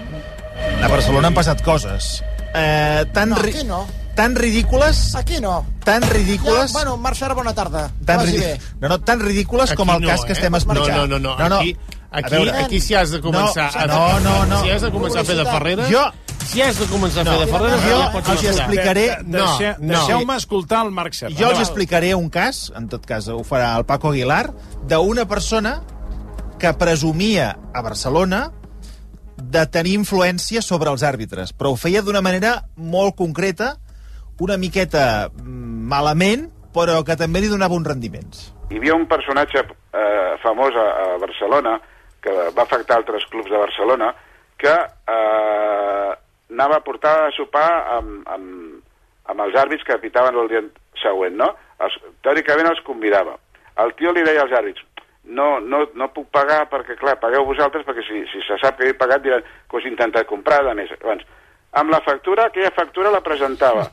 [0.84, 2.20] A Barcelona han passat coses.
[2.54, 3.86] Eh, tan, No, ri- aquí no.
[4.20, 5.14] Tan ridícules...
[5.14, 5.64] Aquí no.
[5.82, 6.72] Tan ridícules...
[6.72, 7.90] Ja, bueno, Marc Serra, bona tarda.
[8.04, 8.60] tan, bé.
[8.78, 10.36] no, no, tan ridícules com el no, cas que eh?
[10.36, 10.90] estem explicant.
[10.94, 11.56] No, no, no, no.
[11.56, 11.76] Aquí-
[12.10, 14.62] A aquí- veure, aquí sí has de començar a- No, no, no.
[14.62, 15.86] Si has de començar a fer de Ferrera...
[15.88, 16.02] Jo,
[16.50, 17.76] Si has de començar a fer No, de Ferrera...
[17.86, 19.06] jo ja pots els explicaré...
[19.24, 19.46] No,
[19.78, 19.94] no.
[19.94, 21.34] Deixeu-me escoltar el Marc Serra.
[21.38, 24.50] Jo els explicaré un cas, en tot cas ho farà el Paco Aguilar,
[24.90, 25.78] d'una persona
[26.58, 28.50] que presumia a Barcelona
[29.40, 33.78] de tenir influència sobre els àrbitres, però ho feia d'una manera molt concreta,
[34.40, 38.48] una miqueta mm, malament, però que també li donava uns rendiments.
[38.70, 40.88] Hi havia un personatge eh, famós a,
[41.20, 41.76] Barcelona
[42.22, 44.12] que va afectar altres clubs de Barcelona,
[44.60, 46.10] que eh,
[46.50, 48.78] anava a portar a sopar amb, amb,
[49.32, 50.62] amb els àrbits que pitaven el dia
[51.00, 51.50] següent, no?
[51.80, 53.36] Els, teòricament els convidava.
[53.80, 54.84] El tio li deia als àrbits,
[55.24, 58.90] no, no, no puc pagar perquè, clar, pagueu vosaltres, perquè si, si se sap que
[58.90, 60.92] he pagat diran que us he intentat comprar, de més.
[61.00, 61.26] Llavors,
[61.80, 63.88] amb la factura, aquella factura la presentava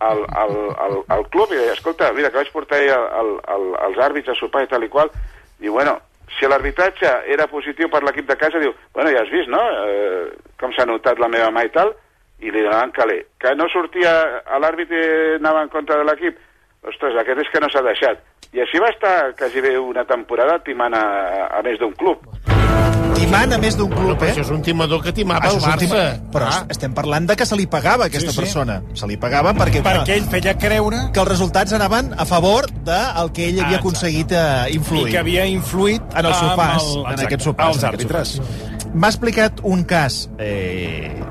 [0.00, 3.34] al, al, al, al club i deia, escolta, mira, que vaig portar ahir el, el,
[3.54, 5.12] el, els àrbits a sopar i tal i qual,
[5.60, 5.98] diu, bueno,
[6.38, 10.32] si l'arbitratge era positiu per l'equip de casa, diu, bueno, ja has vist, no?, eh,
[10.60, 11.92] com s'ha notat la meva mà i tal,
[12.42, 13.18] i li donaven calé.
[13.38, 14.12] Que no sortia
[14.62, 15.02] l'àrbit i
[15.36, 16.40] anava en contra de l'equip,
[16.88, 18.18] ostres, aquest és que no s'ha deixat.
[18.52, 21.04] I així va estar quasi bé una temporada timant a,
[21.58, 22.18] a més d'un club.
[23.14, 24.32] Timant a més d'un club, Però eh?
[24.32, 25.78] això és un timador que timava Això el Barça.
[25.78, 26.64] tema- Però Ah.
[26.68, 28.40] estem parlant de que se li pagava a aquesta Sí, sí.
[28.40, 28.82] persona.
[28.94, 29.82] Se li pagava perquè...
[29.82, 33.80] Perquè ell feia creure que els resultats anaven a favor del que ell havia Ah,
[33.80, 35.08] aconseguit eh, influir.
[35.08, 37.68] i que havia influït en els sopars, el- en aquests sopars.
[37.68, 38.40] aquests àrbitres.
[38.94, 41.22] M'ha explicat un cas eh,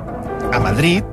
[0.54, 1.04] a Madrid,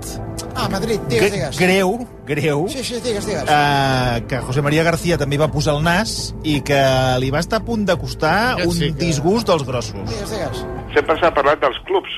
[0.61, 1.59] Ah, Madrid, digues, digues.
[1.59, 3.45] greu, greu, Sí, sí, digues, digues.
[3.49, 6.81] eh, que José María García també va posar el nas i que
[7.21, 9.95] li va estar a punt de costar Aquest un sí que- disgust dels grossos.
[10.11, 10.67] Digues, digues.
[10.95, 12.11] Sempre s'ha parlat dels clubs,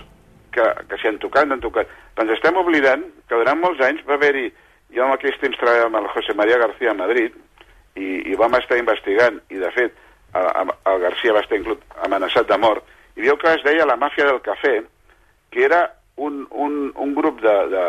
[0.53, 1.87] que, que s'hi han tocat, han tocat.
[2.17, 4.51] Ens estem oblidant que durant molts anys va haver-hi...
[4.91, 7.31] Jo en aquells temps treballava amb el José María García a Madrid
[7.95, 9.93] i, i vam estar investigant, i de fet
[10.35, 12.83] el, el García va estar inclús amenaçat de mort,
[13.15, 14.81] i veu que es deia la màfia del cafè,
[15.53, 15.85] que era
[16.27, 17.87] un, un, un grup de, de,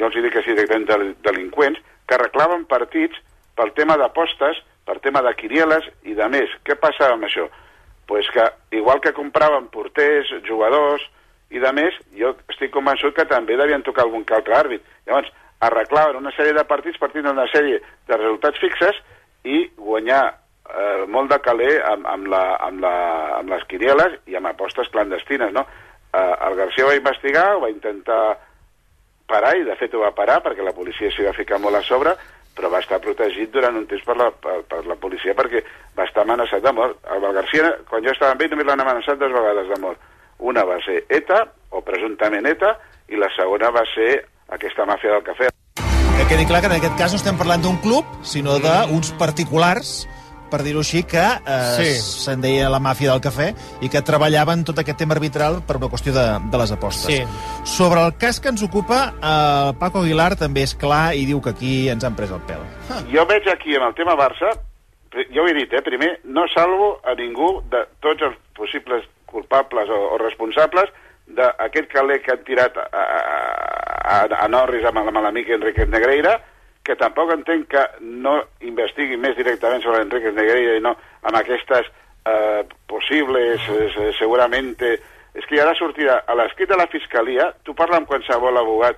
[0.00, 3.18] jo els dic així de delinqüents, que arreglaven partits
[3.58, 4.58] pel tema d'apostes,
[4.88, 6.52] per tema de quinieles i de més.
[6.64, 7.48] Què passava amb això?
[8.08, 8.42] pues que,
[8.74, 11.04] igual que compraven porters, jugadors
[11.52, 14.82] i de més, jo estic convençut que també devien tocar algun que altre àrbit.
[15.06, 15.28] Llavors,
[15.60, 18.96] arreglaven una sèrie de partits partint d'una sèrie de resultats fixes
[19.44, 22.94] i guanyar eh, molt de caler amb, amb, la, amb, la,
[23.42, 25.66] amb les quinieles i amb apostes clandestines, no?
[26.12, 28.38] Eh, el Garcia va investigar, va intentar
[29.28, 31.82] parar, i de fet ho va parar perquè la policia s'hi va ficar molt a
[31.84, 32.14] sobre,
[32.58, 35.62] però va estar protegit durant un temps per la, per, per la policia perquè
[35.98, 36.98] va estar amenaçat de mort.
[37.12, 40.00] El Val Garcia, quan jo estava amb ell, només l'han amenaçat dues vegades de mort.
[40.38, 42.74] Una va ser ETA, o presumptament ETA,
[43.12, 44.10] i la segona va ser
[44.56, 45.52] aquesta màfia del cafè.
[46.18, 50.00] Que quedi clar que en aquest cas no estem parlant d'un club, sinó d'uns particulars,
[50.50, 51.90] per dir-ho així, que eh, Sí.
[52.24, 55.88] se'n deia la màfia del cafè i que treballaven tot aquest tema arbitral per una
[55.92, 57.06] qüestió de, de les apostes.
[57.14, 57.22] Sí.
[57.64, 61.50] Sobre el cas que ens ocupa, el Paco Aguilar també és clar i diu que
[61.56, 62.64] aquí ens han pres el pèl.
[63.12, 64.50] Jo veig aquí, amb el tema Barça,
[65.34, 69.88] jo ho he dit, eh, primer, no salvo a ningú de tots els possibles culpables
[69.88, 70.88] o, o responsables
[71.28, 73.02] d'aquest caler que han tirat a, a,
[74.18, 76.38] a, a Norris amb, amb l'amic Enriquez Negreira,
[76.88, 80.94] que tampoc entenc que no investigui més directament sobre Enriquez Negreira i no
[81.28, 81.90] amb aquestes
[82.24, 84.96] eh, possibles, eh, seguramente...
[85.38, 88.56] És que ja ha de sortir a l'escrit de la Fiscalia, tu parla amb qualsevol
[88.58, 88.96] abogat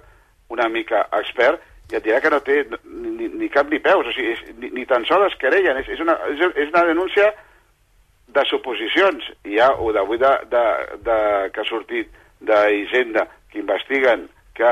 [0.55, 1.61] una mica expert,
[1.91, 4.71] i et dirà que no té ni, ni cap ni peus, o sigui, és, ni,
[4.79, 7.27] ni tan sols es querellen, és, és, una, és, és una denúncia
[8.31, 9.27] de suposicions.
[9.45, 10.65] I ja o d'avui de, de,
[11.05, 11.19] de,
[11.53, 14.71] que ha sortit d'Hisenda, que investiguen que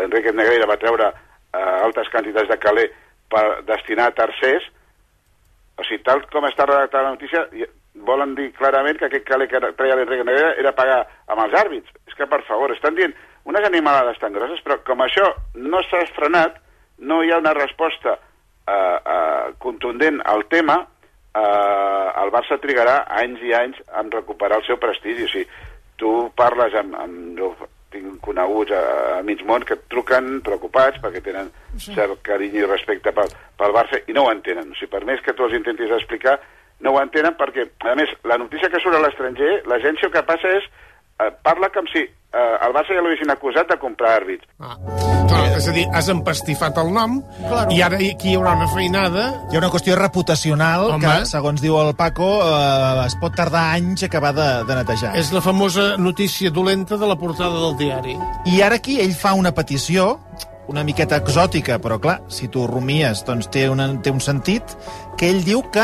[0.00, 1.12] l'Enrique Negreira va treure
[1.54, 2.86] eh, altes quantitats de calé
[3.30, 4.66] per destinar a tercers,
[5.80, 7.46] o sigui, tal com està redactada la notícia,
[8.06, 11.90] volen dir clarament que aquest calé que treia l'Enrique Negreira era pagar amb els àrbits.
[12.08, 13.14] És que, per favor, estan dient
[13.48, 15.26] unes animalades tan grosses, però com això
[15.56, 16.58] no s'ha frenat,
[16.98, 20.80] no hi ha una resposta eh, eh, contundent al tema,
[21.34, 25.26] eh, el Barça trigarà anys i anys en recuperar el seu prestigi.
[25.26, 25.46] O sigui,
[26.00, 26.96] tu parles amb...
[27.00, 28.82] amb tinc coneguts a,
[29.18, 31.94] a mig món que et truquen preocupats perquè tenen Sí.
[31.94, 33.28] cert carinyo i respecte pel,
[33.58, 34.70] pel Barça i no ho entenen.
[34.70, 36.38] O sigui, per més que tu els intentis explicar,
[36.80, 40.22] no ho entenen perquè, a més, la notícia que surt a l'estranger, l'agència el que
[40.26, 40.64] passa és
[41.20, 44.46] eh, parla com si eh, el Barça ja l'haguessin acusat de comprar àrbits.
[44.58, 47.70] Clar, és a dir, has empastifat el nom Claro.
[47.74, 51.04] i ara aquí hi haurà una feinada Hi ha una qüestió reputacional Home.
[51.06, 55.14] que, segons diu el Paco, eh, es pot tardar anys a acabar de, de netejar.
[55.16, 58.16] és la famosa notícia dolenta de la portada del diari.
[58.46, 60.18] I ara aquí ell fa una petició
[60.70, 64.62] una miqueta exòtica, però clar, si tu rumies, doncs té, una, té un sentit,
[65.18, 65.82] que ell diu que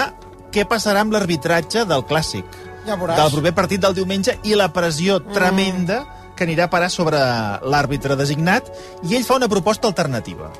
[0.55, 2.45] què passarà amb l'arbitratge del Clàssic,
[2.87, 3.16] Ja veuràs.
[3.18, 6.05] del proper partit del diumenge, i la pressió tremenda
[6.37, 7.18] que anirà a parar sobre
[7.64, 8.68] l'àrbitre designat,
[9.09, 10.53] i ell fa una proposta alternativa.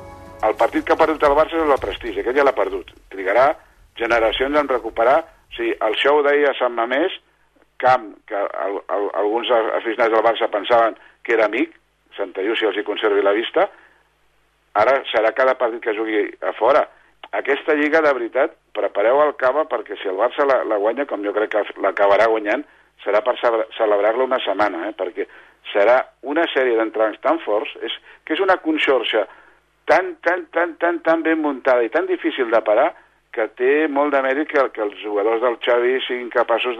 [0.45, 2.91] El partit que ha perdut el Barça és el prestigi, aquest ja l'ha perdut.
[3.13, 3.51] Trigarà
[3.97, 5.23] generacions en recuperar...
[5.47, 7.13] O sigui, el show d'ahir a Sant Mamés,
[7.81, 9.49] camp que el, el, alguns
[9.79, 11.71] aficionats del Barça pensaven que era amic,
[12.17, 13.65] Santa Llúcia els hi conservi la vista,
[14.77, 16.83] ara serà cada partit que jugui a fora.
[17.39, 21.25] Aquesta lliga, de veritat, prepareu el cava perquè si el Barça la, la guanya, com
[21.25, 22.61] jo crec que l'acabarà guanyant,
[23.03, 24.93] serà per celebra- celebrar-la una setmana, eh?
[24.99, 25.25] perquè
[25.71, 27.93] serà una sèrie d'entrenaments tan forts, és,
[28.25, 29.25] que és una conxorxa
[29.87, 32.91] tan, tan, tan, tan, tan ben muntada i tan difícil de parar
[33.31, 36.79] que té molt de mèrit que, que els jugadors del Xavi siguin capaços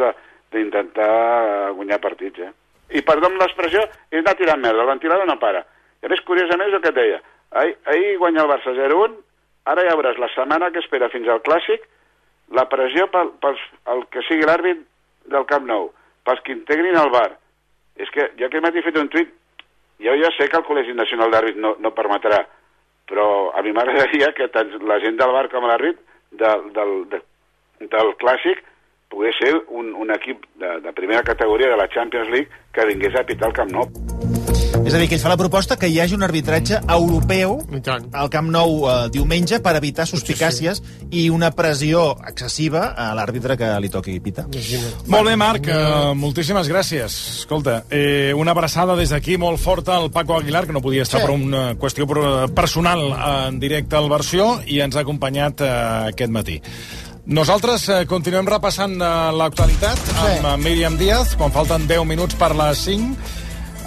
[0.52, 2.42] d'intentar eh, guanyar partits.
[2.44, 2.52] Eh?
[3.00, 5.64] I perdó amb l'expressió, és anar tirant merda, el ventilador no para.
[6.02, 7.22] I a més, curiosament, és el que et deia.
[7.62, 9.16] Ahir, ahir guanya el Barça 0-1,
[9.72, 11.86] ara ja veuràs la setmana que espera fins al Clàssic,
[12.58, 13.64] la pressió pel, pels,
[13.94, 14.84] el que sigui l'àrbit
[15.32, 15.92] del Camp Nou,
[16.28, 17.30] pels que integrin el bar.
[17.98, 19.32] És que jo aquest matí he fet un tuit,
[20.04, 22.44] jo ja sé que el Col·legi Nacional d'Àrbits no, no permetrà,
[23.10, 26.00] però a mi m'agradaria que tant la gent del bar com l'àrbit
[26.32, 27.22] del, del, de,
[27.88, 28.62] del Clàssic
[29.10, 33.16] pogués ser un, un equip de, de primera categoria de la Champions League que vingués
[33.16, 34.57] a pitar el Camp Nou.
[34.88, 37.58] És a dir, que ell fa la proposta que hi hagi un arbitratge europeu
[38.16, 40.80] al Camp Nou eh, diumenge per evitar suspicàcies
[41.12, 44.46] i una pressió excessiva a l'àrbitre que li toqui pitar.
[45.12, 47.18] Molt bé, Marc, eh, moltíssimes gràcies.
[47.42, 51.20] Escolta, eh, una abraçada des d'aquí molt forta al Paco Aguilar, que no podia estar
[51.20, 51.26] Sí.
[51.26, 55.74] per una qüestió pro- personal eh, en directe al versió i ens ha acompanyat eh,
[56.14, 56.62] aquest matí.
[57.28, 62.54] Nosaltres eh, continuem repassant eh, l'actualitat amb eh, Míriam Díaz, quan falten 10 minuts per
[62.56, 63.18] les 5.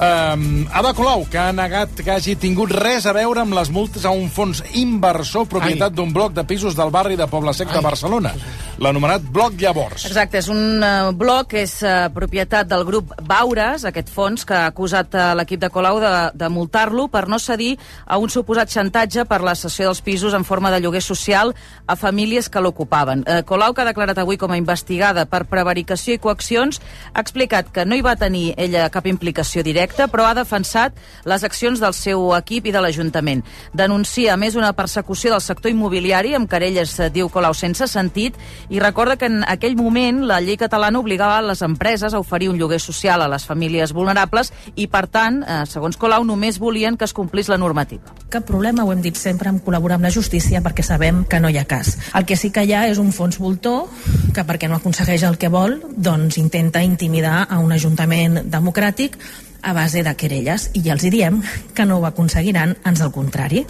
[0.01, 4.07] Um, Ada Colau, que ha negat que hagi tingut res a veure amb les multes
[4.09, 7.83] a un fons inversor propietat d'un bloc de pisos del barri de Poble Sec de
[7.85, 8.33] Barcelona,
[8.81, 10.07] l'anomenat Bloc Llavors.
[10.09, 14.57] Exacte, és un uh, bloc que és uh, propietat del grup Baures, aquest fons que
[14.57, 17.75] ha acusat uh, l'equip de Colau de, de multar-lo per no cedir
[18.07, 21.53] a un suposat xantatge per la cessió dels pisos en forma de lloguer social
[21.85, 23.27] a famílies que l'ocupaven.
[23.29, 26.81] Uh, Colau, que ha declarat avui com a investigada per prevaricació i coaccions,
[27.13, 31.45] ha explicat que no hi va tenir ella cap implicació directa, però ha defensat les
[31.45, 33.43] accions del seu equip i de l'Ajuntament.
[33.77, 38.37] Denuncia, a més, una persecució del sector immobiliari amb querelles, eh, diu Colau, sense sentit,
[38.69, 42.59] i recorda que en aquell moment la llei catalana obligava les empreses a oferir un
[42.59, 47.05] lloguer social a les famílies vulnerables i, per tant, eh, segons Colau, només volien que
[47.05, 48.15] es complís la normativa.
[48.31, 51.51] Cap problema, ho hem dit sempre, en col·laborar amb la justícia perquè sabem que no
[51.51, 51.97] hi ha cas.
[52.15, 53.89] El que sí que hi ha és un fons voltor
[54.35, 59.19] que perquè no aconsegueix el que vol, doncs intenta intimidar a un ajuntament democràtic
[59.63, 61.41] a base de querelles i ja els hi diem
[61.75, 63.65] que no ho aconseguiran, ans al contrari.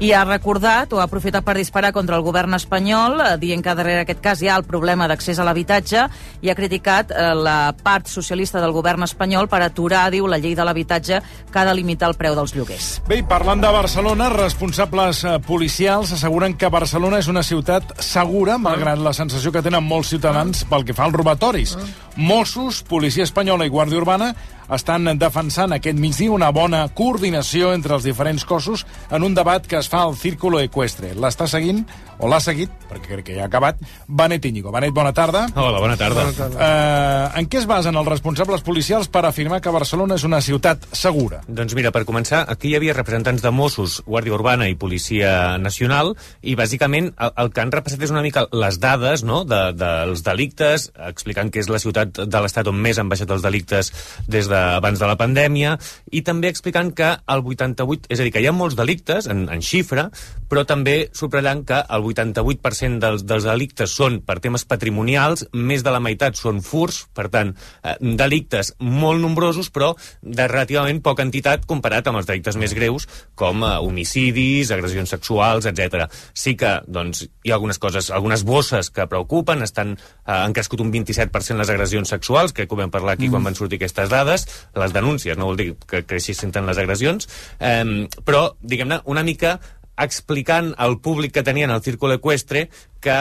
[0.00, 3.74] I ha recordat o ha aprofitat per disparar contra el govern espanyol, eh, dient que
[3.74, 6.06] darrere aquest cas hi ha el problema d'accés a l'habitatge
[6.40, 10.54] i ha criticat eh, la part socialista del govern espanyol per aturar, diu, la llei
[10.56, 11.20] de l'habitatge
[11.52, 12.90] que ha de limitar el preu dels lloguers.
[13.08, 18.56] Bé, i parlant de Barcelona, responsables eh, policials asseguren que Barcelona és una ciutat segura,
[18.58, 21.76] malgrat la sensació que tenen molts ciutadans pel que fa als robatoris.
[22.16, 24.32] Mossos, Policia Espanyola i Guàrdia Urbana
[24.74, 29.78] estan defensant aquest migdia una bona coordinació entre els diferents cossos en un debat que
[29.80, 31.14] es fa al Círculo Equestre.
[31.16, 31.86] L'està seguint,
[32.18, 34.72] o l'ha seguit, perquè crec que ja ha acabat, Benet Íñigo.
[34.74, 35.46] Benet, bona tarda.
[35.54, 36.26] Hola, bona tarda.
[36.28, 40.88] Eh, en què es basen els responsables policials per afirmar que Barcelona és una ciutat
[40.92, 41.42] segura?
[41.46, 46.14] Doncs mira, per començar, aquí hi havia representants de Mossos, Guàrdia Urbana i Policia Nacional,
[46.42, 49.44] i bàsicament el, el que han repassat és una mica les dades no?
[49.48, 53.44] de, dels delictes, explicant que és la ciutat de l'Estat on més han baixat els
[53.46, 53.92] delictes
[54.26, 55.76] des d'abans de, de la pandèmia,
[56.10, 59.46] i també explicant que el 88, és a dir, que hi ha molts delictes en,
[59.52, 60.08] en xifra,
[60.48, 65.92] però també subratllant que el 88% dels, dels delictes són per temes patrimonials, més de
[65.94, 69.92] la meitat són furs, per tant, eh, delictes molt nombrosos, però
[70.22, 75.68] de relativament poca entitat comparat amb els delictes més greus, com eh, homicidis, agressions sexuals,
[75.70, 76.08] etc.
[76.34, 80.82] Sí que doncs, hi ha algunes coses, algunes bosses que preocupen, estan, eh, han crescut
[80.84, 83.34] un 27% les agressions sexuals, crec que ho vam parlar aquí mm.
[83.34, 84.46] quan van sortir aquestes dades,
[84.78, 87.28] les denúncies, no vol dir que creixessin tant les agressions,
[87.58, 87.84] eh,
[88.24, 89.58] però, diguem-ne, una mica
[89.98, 92.68] explicant al públic que tenien al Círculo Equestre
[93.00, 93.18] que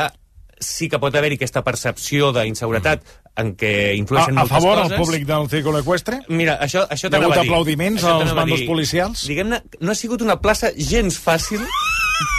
[0.60, 3.04] sí que pot haver-hi aquesta percepció d'inseguretat
[3.38, 4.92] en què influeixen A, a moltes favor coses.
[4.92, 6.22] al públic del Círculo Equestre?
[6.30, 7.50] Mira, això, això t'anava a dir.
[7.52, 9.28] aplaudiments Això als a bandos policials?
[9.30, 11.62] Diguem-ne, no ha sigut una plaça gens fàcil,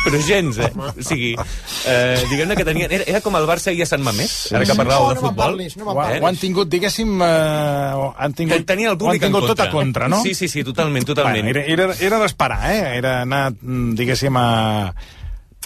[0.05, 0.71] però gens, eh?
[0.75, 1.35] O sigui,
[1.87, 2.93] eh, diguem-ne que tenien...
[2.99, 5.61] Era, era com el Barça i a Sant Mamés, ara que parlàveu de futbol.
[5.85, 7.15] ho, ho han tingut, diguéssim...
[7.23, 10.23] Eh, han tingut, tenia el públic han tingut en tot a contra, no?
[10.25, 11.47] Sí, sí, sí, totalment, totalment.
[11.51, 12.81] Bueno, era era, era d'esperar, eh?
[12.99, 14.49] Era anar, mm, diguéssim, a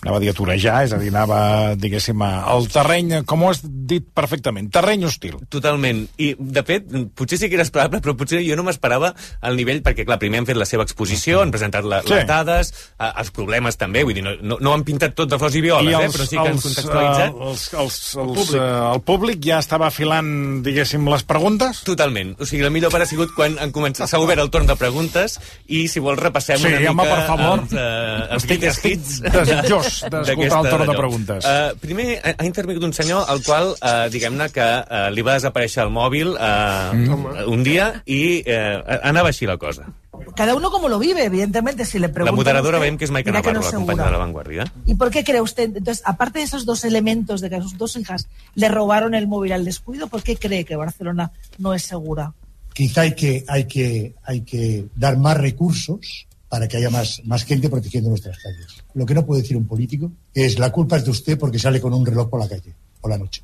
[0.02, 1.38] anava a dir a torejar, és a dir, anava,
[1.78, 5.36] diguéssim, al terreny, com ho has dit perfectament, terreny hostil.
[5.52, 6.00] Totalment.
[6.18, 9.12] I, de fet, potser sí que era esperable, però potser jo no m'esperava
[9.46, 12.10] al nivell, perquè, clar, primer han fet la seva exposició, han presentat la, Sí.
[12.16, 15.38] les dades, eh, els problemes també, vull dir, no, no, no han pintat tot de
[15.38, 17.30] flors i violes, eh, però sí que han contextualitzat.
[17.38, 18.54] eh, els, els, els, el, públic.
[18.58, 20.32] Eh, el públic ja estava filant,
[20.66, 21.84] diguéssim, les preguntes?
[21.86, 22.34] Totalment.
[22.42, 24.74] O sigui, la millor part ha sigut quan han començat, s'ha obert el torn de
[24.76, 25.38] preguntes
[25.68, 27.62] i, si vols, repassem Sí, una home, mica per favor.
[27.62, 29.00] els, eh, els Estic- estic
[29.30, 29.91] desitjós.
[30.00, 31.44] D'escoltar el torn de preguntes.
[31.44, 35.36] Uh, primer, ha, ha intervingut un senyor al qual, uh, diguem-ne, que uh, li va
[35.38, 37.44] desaparèixer el mòbil uh, mm.
[37.52, 39.88] un dia i uh, anava així la cosa.
[40.36, 42.36] Cada uno como lo vive, evidentemente, si le La preguntan...
[42.36, 44.06] moderadora usted, veiem que és Maica Navarro, no es la companya segura.
[44.06, 44.72] de La Vanguardia.
[44.86, 45.76] ¿Y por qué cree usted?
[45.76, 49.52] Entonces, aparte de esos dos elementos de que sus dos hijas le robaron el móvil
[49.52, 52.32] al descuido, ¿por qué cree que Barcelona no es segura?
[52.72, 57.44] Quizá hay que, hay que, hay que dar más recursos para que haya más, más
[57.44, 58.66] gente protegiendo nuestras calles.
[58.92, 61.80] Lo que no puede decir un político es la culpa es de usted porque sale
[61.80, 63.42] con un reloj por la calle, por la noche.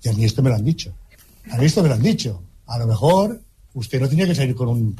[0.00, 0.94] Y a mí esto me lo han dicho.
[1.50, 2.40] A mí esto me lo han dicho.
[2.68, 3.40] A lo mejor
[3.74, 4.96] usted no tenía que salir con un,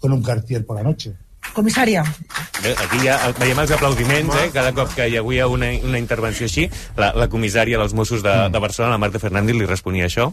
[0.00, 1.14] con un cartier por la noche.
[1.54, 2.02] Comisaria.
[2.64, 4.50] Bé, aquí ja veiem els aplaudiments, eh?
[4.50, 6.66] Cada cop que hi havia una, una intervenció així,
[6.98, 10.32] la, la comissària dels Mossos de, de Barcelona, la Marta Fernández, li responia això.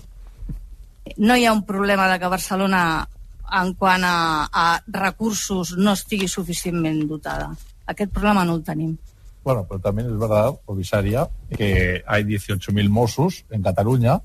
[1.18, 3.08] no hi ha un problema de que Barcelona
[3.52, 7.52] en quant a, a recursos no estigui suficientment dotada.
[7.86, 8.96] Aquest problema no el tenim.
[9.44, 14.22] Bueno, pero también es verdad, comisaria, que hay 18.000 Mossos en Cataluña.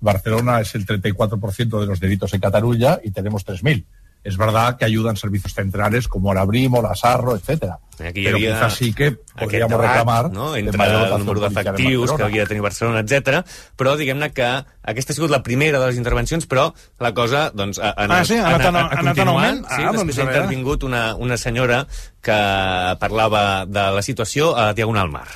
[0.00, 3.84] Barcelona es el 34% de los delitos en Cataluña y tenemos 3.000.
[4.22, 7.78] Es verdad que ayudan servicios centrales como Brimo, la Sarro, etcétera.
[7.98, 10.56] Aquí havia quizás sí que podríamos debat, reclamar no?
[10.56, 12.24] entre el número d'efectius que Barcelona.
[12.26, 13.44] havia de tenir Barcelona, etc.
[13.76, 14.44] Però diguem-ne que
[14.82, 18.24] aquesta ha sigut la primera de les intervencions, però la cosa doncs, ha, ha, Ah,
[18.24, 18.36] sí?
[18.36, 19.46] Ha anat en- ha anat en continuant.
[19.46, 19.66] augment?
[19.68, 21.86] Sí, Ah, després doncs ha intervingut una, una senyora
[22.20, 25.28] que parlava de la situació a Diagonal Mar.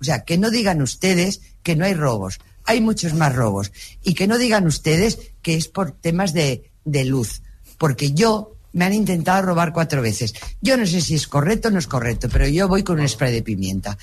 [0.00, 2.38] O sea, que no digan ustedes que no hay robos.
[2.64, 3.72] Hay muchos más robos.
[4.02, 7.42] Y que no digan ustedes que es por temas de, de luz.
[7.78, 10.34] Porque yo me han intentado robar cuatro veces.
[10.60, 13.08] Yo no sé si es correcto o no es correcto, pero yo voy con un
[13.08, 13.96] spray de pimienta.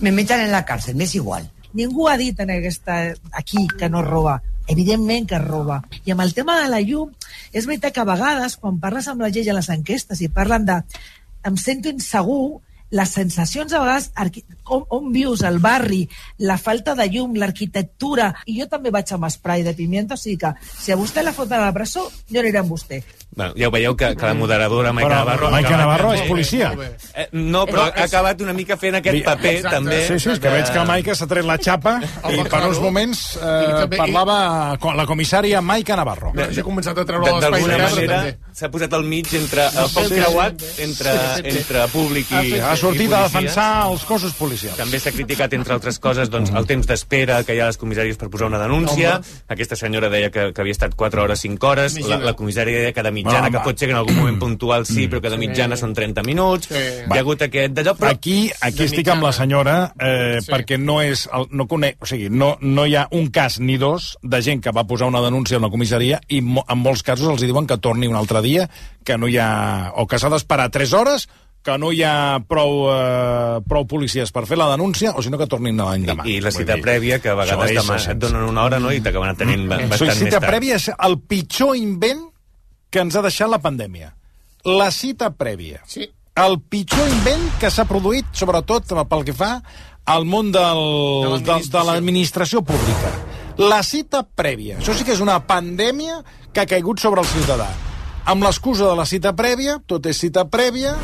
[0.00, 1.50] Me metan en la cárcel, me es igual.
[1.72, 4.42] Ningú ha dit en aquesta, aquí que no roba.
[4.66, 5.82] Evidentment que roba.
[6.04, 7.12] I amb el tema de la llum,
[7.52, 10.64] és veritat que a vegades, quan parles amb la gent a les enquestes i parlen
[10.66, 10.80] de
[11.46, 14.10] em sento insegur, les sensacions a vegades,
[14.64, 16.04] on, on vius, el barri,
[16.38, 20.38] la falta de llum, l'arquitectura, i jo també vaig amb spray de pimienta, o sigui
[20.44, 23.02] que si a vostè la foten a la presó, jo aniré amb vostè.
[23.36, 25.50] Bueno, ja ho veieu que, que la moderadora Maica Però Navarro...
[25.52, 26.70] Maica Navarro és policia.
[27.12, 29.98] Eh, no, però ha acabat una mica fent aquest paper, també.
[30.06, 31.98] Sí, sí, és que veig que Maica s'ha tret la xapa
[32.32, 33.50] i per uns moments eh,
[33.82, 34.38] també- parlava
[34.80, 36.30] con la comissària Maica Navarro.
[36.32, 38.54] No, ja he començat a treure De- l'espai D'alguna negre, manera també.
[38.56, 41.14] s'ha posat al mig entre el poc creuat entre,
[41.52, 44.78] entre públic i, Ha sortit a defensar els cossos policials.
[44.80, 47.78] També s'ha criticat, entre altres coses, doncs, el temps d'espera que hi ha a les
[47.84, 49.20] comissàries per posar una denúncia.
[49.52, 52.00] Aquesta senyora deia que, que havia estat 4 hores, 5 hores.
[52.08, 53.54] La, la comissària deia que de mitjana, Home.
[53.56, 56.24] que pot ser que en algun moment puntual sí, però que de mitjana són 30
[56.26, 56.70] minuts.
[56.70, 58.12] Hi ha hagut aquest d'allò, però...
[58.16, 58.36] Aquí,
[58.68, 60.52] aquí estic amb la senyora eh, sí.
[60.52, 63.78] perquè no és el, no conec, o sigui, no, no hi ha un cas ni
[63.80, 67.04] dos de gent que va posar una denúncia a una comissaria i mo, en molts
[67.06, 68.68] casos els diuen que torni un altre dia,
[69.06, 69.50] que no hi ha...
[69.96, 71.28] o que s'ha d'esperar 3 hores
[71.66, 75.40] que no hi ha prou, eh, prou policies per fer la denúncia, o si no
[75.40, 76.26] que tornin l'any demà.
[76.30, 78.94] I la cita prèvia, que a vegades demà et donen una hora no?
[78.94, 80.48] i t'acaben tenint sigui, bastant més cita tard.
[80.52, 82.22] prèvia és el pitjor invent
[82.90, 84.12] que ens ha deixat la pandèmia.
[84.66, 85.82] La cita prèvia.
[85.86, 86.08] Sí.
[86.36, 89.60] El pitjor invent que s'ha produït, sobretot pel que fa
[90.06, 90.82] al món del,
[91.42, 93.12] de de l'administració pública.
[93.56, 94.78] La cita prèvia.
[94.78, 96.20] Això sí que és una pandèmia
[96.52, 97.68] que ha caigut sobre el ciutadà.
[98.26, 100.96] Amb l'excusa de la cita prèvia, tot és cita prèvia,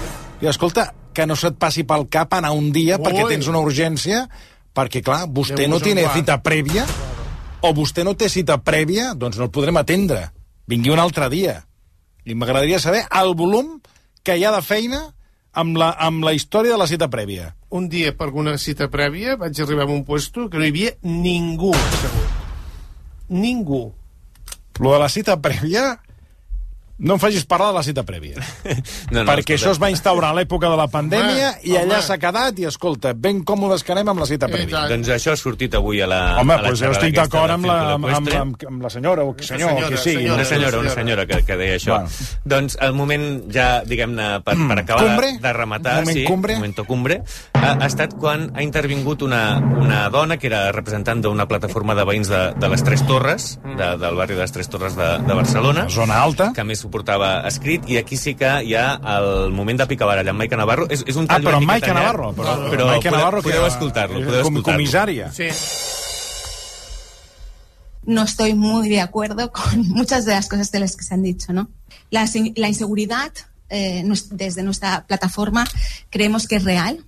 [0.43, 3.05] i escolta, que no se't passi pel cap anar un dia Ui.
[3.05, 4.27] perquè tens una urgència,
[4.75, 6.17] perquè, clar, vostè no guard.
[6.19, 6.87] cita prèvia,
[7.63, 10.31] o vostè no té cita prèvia, doncs no el podrem atendre.
[10.67, 11.63] Vingui un altre dia.
[12.25, 13.81] I m'agradaria saber el volum
[14.23, 15.03] que hi ha de feina
[15.53, 17.53] amb la, amb la història de la cita prèvia.
[17.73, 20.95] Un dia, per una cita prèvia, vaig arribar a un puesto que no hi havia
[21.03, 22.39] ningú assegut.
[23.33, 23.85] Ningú.
[24.81, 25.99] Lo de la cita prèvia...
[27.03, 28.39] No em facis parlar de la cita prèvia.
[29.13, 29.57] No, no, perquè escolta.
[29.59, 32.65] això es va instaurar a l'època de la pandèmia Home, i allà s'ha quedat i,
[32.69, 34.87] escolta, ben còmodes que anem amb la cita prèvia.
[34.89, 37.67] Doncs això ha sortit avui a la Home, a la doncs jo estic d'acord amb,
[37.69, 40.23] la, amb, amb, amb, amb la senyora o senyor, senyora, qui sigui.
[40.23, 41.99] senyora, Una senyora, una senyora que, que deia això.
[41.99, 42.39] Bueno.
[42.55, 45.33] Doncs el moment ja, diguem-ne, per, per acabar Cumbre?
[45.43, 45.99] de, rematar...
[46.01, 46.57] Moment sí, cumbre?
[46.63, 47.21] Momento cumbre.
[47.59, 49.43] Ha, ha estat quan ha intervingut una,
[49.83, 53.93] una dona que era representant d'una plataforma de veïns de, de les Tres Torres, de,
[54.01, 55.89] del barri de les Tres Torres de, de Barcelona.
[55.93, 56.53] Zona alta.
[56.57, 60.07] Que a més portava escrit, i aquí sí que hi ha el moment de picar
[60.07, 60.87] baralla amb Maica Navarro.
[60.93, 63.19] És, és un Ah, tall però una amb Maica llarg, Navarro, però- però Maica podeu,
[63.19, 64.79] Navarro que- podeu escoltar-lo, podeu com escoltar-lo.
[64.79, 65.33] comissària.
[65.33, 65.49] Sí.
[68.05, 71.23] no estoy muy de acuerdo con muchas de las cosas de las que se han
[71.23, 71.53] dicho.
[71.53, 71.71] ¿no?
[72.11, 73.33] La, la inseguridad,
[73.69, 75.67] eh, desde nuestra plataforma,
[76.11, 77.05] creemos que es real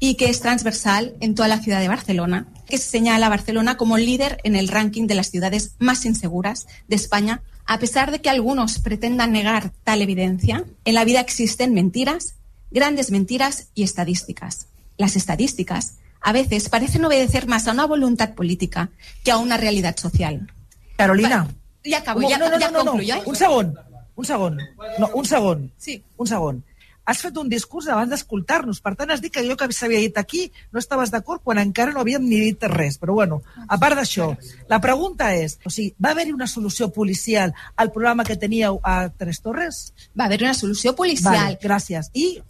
[0.00, 3.76] y que es transversal en toda la ciudad de Barcelona, que se señala a Barcelona
[3.76, 7.40] como líder en el ranking de las ciudades más inseguras de España.
[7.66, 12.34] A pesar de que algunos pretendan negar tal evidencia, en la vida existen mentiras,
[12.70, 14.68] grandes mentiras y estadísticas.
[14.96, 18.88] las estadísticas a veces parecen obedecer más a una voluntad política
[19.22, 20.50] que a una realidad social.
[20.96, 21.48] Carolina.
[21.84, 23.14] Ya acabo, ya, no, no, ya no, concluyo.
[23.16, 23.22] ¿eh?
[23.26, 23.74] Un segon,
[24.16, 24.58] un segon.
[24.98, 25.72] No, un segon.
[25.76, 26.02] Sí.
[26.16, 26.64] Un segon.
[27.04, 28.80] Has fet un discurs abans d'escoltar-nos.
[28.84, 31.92] Per tant, has dit que allò que s'havia dit aquí no estaves d'acord quan encara
[31.92, 32.98] no havíem ni dit res.
[33.00, 34.30] Però bueno, a part d'això,
[34.70, 39.10] la pregunta és, o sigui, va haver-hi una solució policial al programa que teníeu a
[39.12, 39.84] Tres Torres?
[40.18, 41.36] Va haver una solució policial.
[41.36, 42.10] Vale, gràcies.
[42.14, 42.40] I,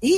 [0.00, 0.14] i,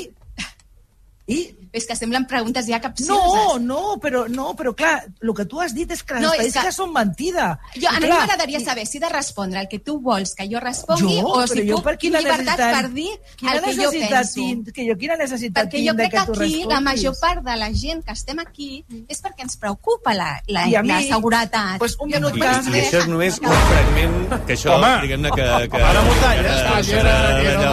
[1.26, 1.56] i...
[1.72, 3.16] És que semblen preguntes ja capcioses.
[3.16, 6.32] No, no, però, no, però clar, el que tu has dit és que les No,
[6.34, 7.46] és estadístiques que- són mentida.
[7.80, 10.44] Jo, a I mi m'agradaria saber si he de respondre el que tu vols que
[10.52, 11.30] jo respongui Jo?
[11.32, 13.08] o si jo puc per quina llibertat necessitat- per dir
[13.40, 14.34] quina el que jo penso.
[14.36, 17.40] tinc- que jo quina necessitat perquè tinc jo crec que que aquí la major part
[17.48, 20.88] de la gent que estem aquí és perquè ens preocupa la, la, I a mi,
[20.92, 21.78] la seguretat.
[21.78, 22.46] pues, un minut I, que-
[22.76, 25.48] I això és només un fragment que això, diguem-ne que...
[25.72, 27.72] que ara m'ho talles.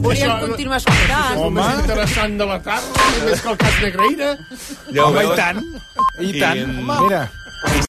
[0.00, 1.38] Volíem continuar escoltant.
[1.38, 1.64] Home.
[1.80, 4.30] Interessant de la tarda, més que el cas Negreira.
[4.94, 5.60] Ja ho Home, i tant.
[6.20, 6.62] I I, tant.
[6.64, 7.22] em, Mira.